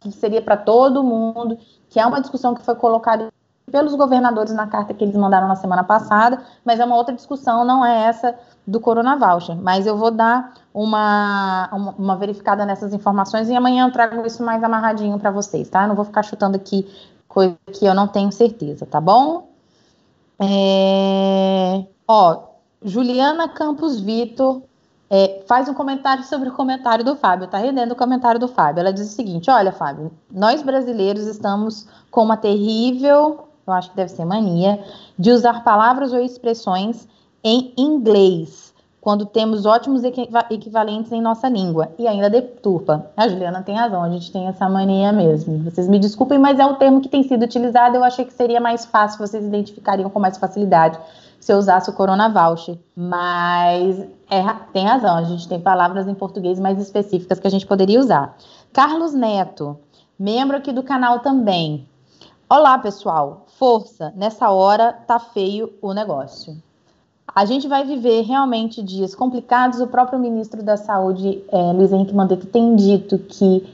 que 0.00 0.10
seria 0.12 0.42
para 0.42 0.56
todo 0.56 1.02
mundo, 1.02 1.58
que 1.88 1.98
é 1.98 2.06
uma 2.06 2.20
discussão 2.20 2.54
que 2.54 2.62
foi 2.62 2.74
colocada 2.74 3.28
pelos 3.70 3.94
governadores 3.94 4.54
na 4.54 4.66
carta 4.66 4.94
que 4.94 5.02
eles 5.02 5.16
mandaram 5.16 5.48
na 5.48 5.56
semana 5.56 5.82
passada, 5.82 6.40
mas 6.64 6.78
é 6.78 6.84
uma 6.84 6.96
outra 6.96 7.14
discussão, 7.14 7.64
não 7.64 7.84
é 7.84 8.04
essa 8.04 8.34
do 8.66 8.80
Corona 8.80 9.16
Voucher. 9.16 9.56
Mas 9.56 9.86
eu 9.86 9.96
vou 9.96 10.10
dar 10.10 10.54
uma, 10.72 11.68
uma, 11.98 12.16
verificada 12.16 12.64
nessas 12.64 12.94
informações 12.94 13.48
e 13.48 13.56
amanhã 13.56 13.86
eu 13.86 13.92
trago 13.92 14.24
isso 14.26 14.42
mais 14.42 14.62
amarradinho 14.62 15.18
para 15.18 15.30
vocês, 15.30 15.68
tá? 15.68 15.82
Eu 15.82 15.88
não 15.88 15.96
vou 15.96 16.04
ficar 16.04 16.22
chutando 16.22 16.56
aqui 16.56 16.86
coisa 17.28 17.56
que 17.72 17.84
eu 17.84 17.94
não 17.94 18.06
tenho 18.06 18.30
certeza, 18.30 18.86
tá 18.86 19.00
bom? 19.00 19.48
É... 20.38 21.84
Ó, 22.06 22.42
Juliana 22.82 23.48
Campos 23.48 24.00
Vitor 24.00 24.62
é, 25.08 25.42
faz 25.46 25.68
um 25.68 25.74
comentário 25.74 26.24
sobre 26.24 26.48
o 26.48 26.52
comentário 26.52 27.04
do 27.04 27.16
Fábio, 27.16 27.46
tá 27.46 27.58
rendendo 27.58 27.92
o 27.92 27.96
comentário 27.96 28.40
do 28.40 28.48
Fábio. 28.48 28.80
Ela 28.80 28.92
diz 28.92 29.06
o 29.06 29.14
seguinte: 29.14 29.50
olha, 29.50 29.72
Fábio, 29.72 30.10
nós 30.30 30.62
brasileiros 30.62 31.26
estamos 31.26 31.86
com 32.10 32.22
uma 32.22 32.36
terrível, 32.36 33.48
eu 33.66 33.72
acho 33.72 33.90
que 33.90 33.96
deve 33.96 34.10
ser 34.10 34.24
mania, 34.24 34.82
de 35.18 35.30
usar 35.30 35.62
palavras 35.62 36.12
ou 36.12 36.20
expressões 36.20 37.06
em 37.44 37.72
inglês 37.76 38.65
quando 39.06 39.24
temos 39.24 39.64
ótimos 39.64 40.02
equivalentes 40.50 41.12
em 41.12 41.22
nossa 41.22 41.48
língua 41.48 41.92
e 41.96 42.08
ainda 42.08 42.28
deturpa. 42.28 43.08
A 43.16 43.28
Juliana 43.28 43.62
tem 43.62 43.76
razão, 43.76 44.02
a 44.02 44.10
gente 44.10 44.32
tem 44.32 44.48
essa 44.48 44.68
mania 44.68 45.12
mesmo. 45.12 45.62
Vocês 45.62 45.86
me 45.86 46.00
desculpem, 46.00 46.40
mas 46.40 46.58
é 46.58 46.66
o 46.66 46.74
termo 46.74 47.00
que 47.00 47.08
tem 47.08 47.22
sido 47.22 47.44
utilizado. 47.44 47.94
Eu 47.94 48.02
achei 48.02 48.24
que 48.24 48.32
seria 48.32 48.60
mais 48.60 48.84
fácil, 48.84 49.24
vocês 49.24 49.46
identificariam 49.46 50.10
com 50.10 50.18
mais 50.18 50.36
facilidade 50.36 50.98
se 51.38 51.52
eu 51.52 51.56
usasse 51.56 51.88
o 51.88 51.92
Corona 51.92 52.28
Voucher. 52.28 52.78
Mas 52.96 54.00
é, 54.28 54.42
tem 54.72 54.84
razão, 54.84 55.16
a 55.18 55.22
gente 55.22 55.46
tem 55.46 55.60
palavras 55.60 56.08
em 56.08 56.14
português 56.14 56.58
mais 56.58 56.80
específicas 56.80 57.38
que 57.38 57.46
a 57.46 57.50
gente 57.50 57.64
poderia 57.64 58.00
usar. 58.00 58.36
Carlos 58.72 59.14
Neto, 59.14 59.78
membro 60.18 60.56
aqui 60.56 60.72
do 60.72 60.82
canal 60.82 61.20
também. 61.20 61.88
Olá, 62.50 62.76
pessoal. 62.76 63.46
Força, 63.56 64.12
nessa 64.16 64.50
hora 64.50 64.92
tá 64.92 65.20
feio 65.20 65.72
o 65.80 65.94
negócio. 65.94 66.60
A 67.34 67.44
gente 67.44 67.68
vai 67.68 67.84
viver 67.84 68.22
realmente 68.22 68.82
dias 68.82 69.14
complicados. 69.14 69.80
O 69.80 69.86
próprio 69.86 70.18
ministro 70.18 70.62
da 70.62 70.76
Saúde, 70.76 71.42
é, 71.50 71.72
Luiz 71.72 71.92
Henrique 71.92 72.14
Mandetta, 72.14 72.46
tem 72.46 72.74
dito 72.76 73.18
que 73.18 73.66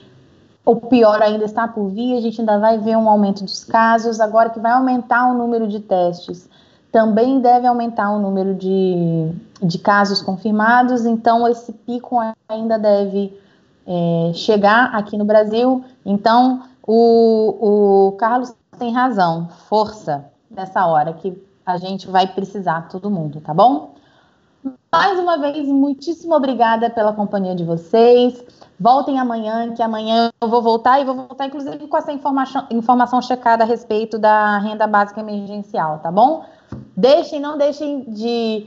o 0.64 0.76
pior 0.76 1.20
ainda 1.22 1.44
está 1.44 1.68
por 1.68 1.88
vir. 1.88 2.16
A 2.16 2.20
gente 2.20 2.40
ainda 2.40 2.58
vai 2.58 2.78
ver 2.78 2.96
um 2.96 3.08
aumento 3.08 3.44
dos 3.44 3.64
casos. 3.64 4.20
Agora 4.20 4.50
que 4.50 4.58
vai 4.58 4.72
aumentar 4.72 5.30
o 5.30 5.34
número 5.34 5.68
de 5.68 5.80
testes, 5.80 6.48
também 6.90 7.40
deve 7.40 7.66
aumentar 7.66 8.10
o 8.10 8.18
número 8.18 8.54
de, 8.54 9.30
de 9.62 9.78
casos 9.78 10.20
confirmados. 10.20 11.06
Então, 11.06 11.46
esse 11.46 11.72
pico 11.72 12.16
ainda 12.48 12.78
deve 12.78 13.38
é, 13.86 14.32
chegar 14.34 14.94
aqui 14.94 15.16
no 15.16 15.24
Brasil. 15.24 15.84
Então, 16.04 16.62
o, 16.86 18.08
o 18.08 18.12
Carlos 18.12 18.52
tem 18.78 18.92
razão. 18.92 19.48
Força 19.68 20.24
nessa 20.50 20.84
hora 20.86 21.12
que 21.12 21.30
a 21.64 21.76
gente 21.76 22.08
vai 22.08 22.26
precisar, 22.26 22.88
todo 22.88 23.10
mundo, 23.10 23.40
tá 23.40 23.54
bom? 23.54 23.94
Mais 24.92 25.18
uma 25.18 25.38
vez, 25.38 25.66
muitíssimo 25.66 26.34
obrigada 26.34 26.88
pela 26.90 27.12
companhia 27.12 27.54
de 27.54 27.64
vocês. 27.64 28.44
Voltem 28.78 29.18
amanhã, 29.18 29.72
que 29.74 29.82
amanhã 29.82 30.30
eu 30.40 30.48
vou 30.48 30.62
voltar 30.62 31.00
e 31.00 31.04
vou 31.04 31.14
voltar, 31.14 31.46
inclusive, 31.46 31.86
com 31.86 31.96
essa 31.96 32.12
informação, 32.12 32.66
informação 32.70 33.22
checada 33.22 33.64
a 33.64 33.66
respeito 33.66 34.18
da 34.18 34.58
renda 34.58 34.86
básica 34.86 35.20
emergencial, 35.20 35.98
tá 35.98 36.10
bom? 36.10 36.44
Deixem, 36.96 37.40
não 37.40 37.56
deixem 37.56 38.04
de. 38.04 38.66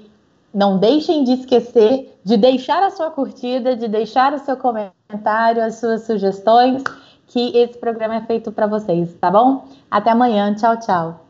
Não 0.53 0.77
deixem 0.77 1.25
de 1.25 1.33
esquecer 1.33 2.15
de 2.25 2.37
deixar 2.37 2.81
a 2.81 2.89
sua 2.89 3.11
curtida, 3.11 3.75
de 3.75 3.87
deixar 3.87 4.33
o 4.33 4.39
seu 4.39 4.57
comentário, 4.57 5.63
as 5.63 5.75
suas 5.75 6.07
sugestões, 6.07 6.83
que 7.27 7.55
esse 7.55 7.77
programa 7.77 8.15
é 8.15 8.21
feito 8.21 8.51
para 8.51 8.65
vocês, 8.65 9.13
tá 9.21 9.29
bom? 9.29 9.65
Até 9.91 10.09
amanhã. 10.09 10.55
Tchau, 10.55 10.79
tchau. 10.79 11.24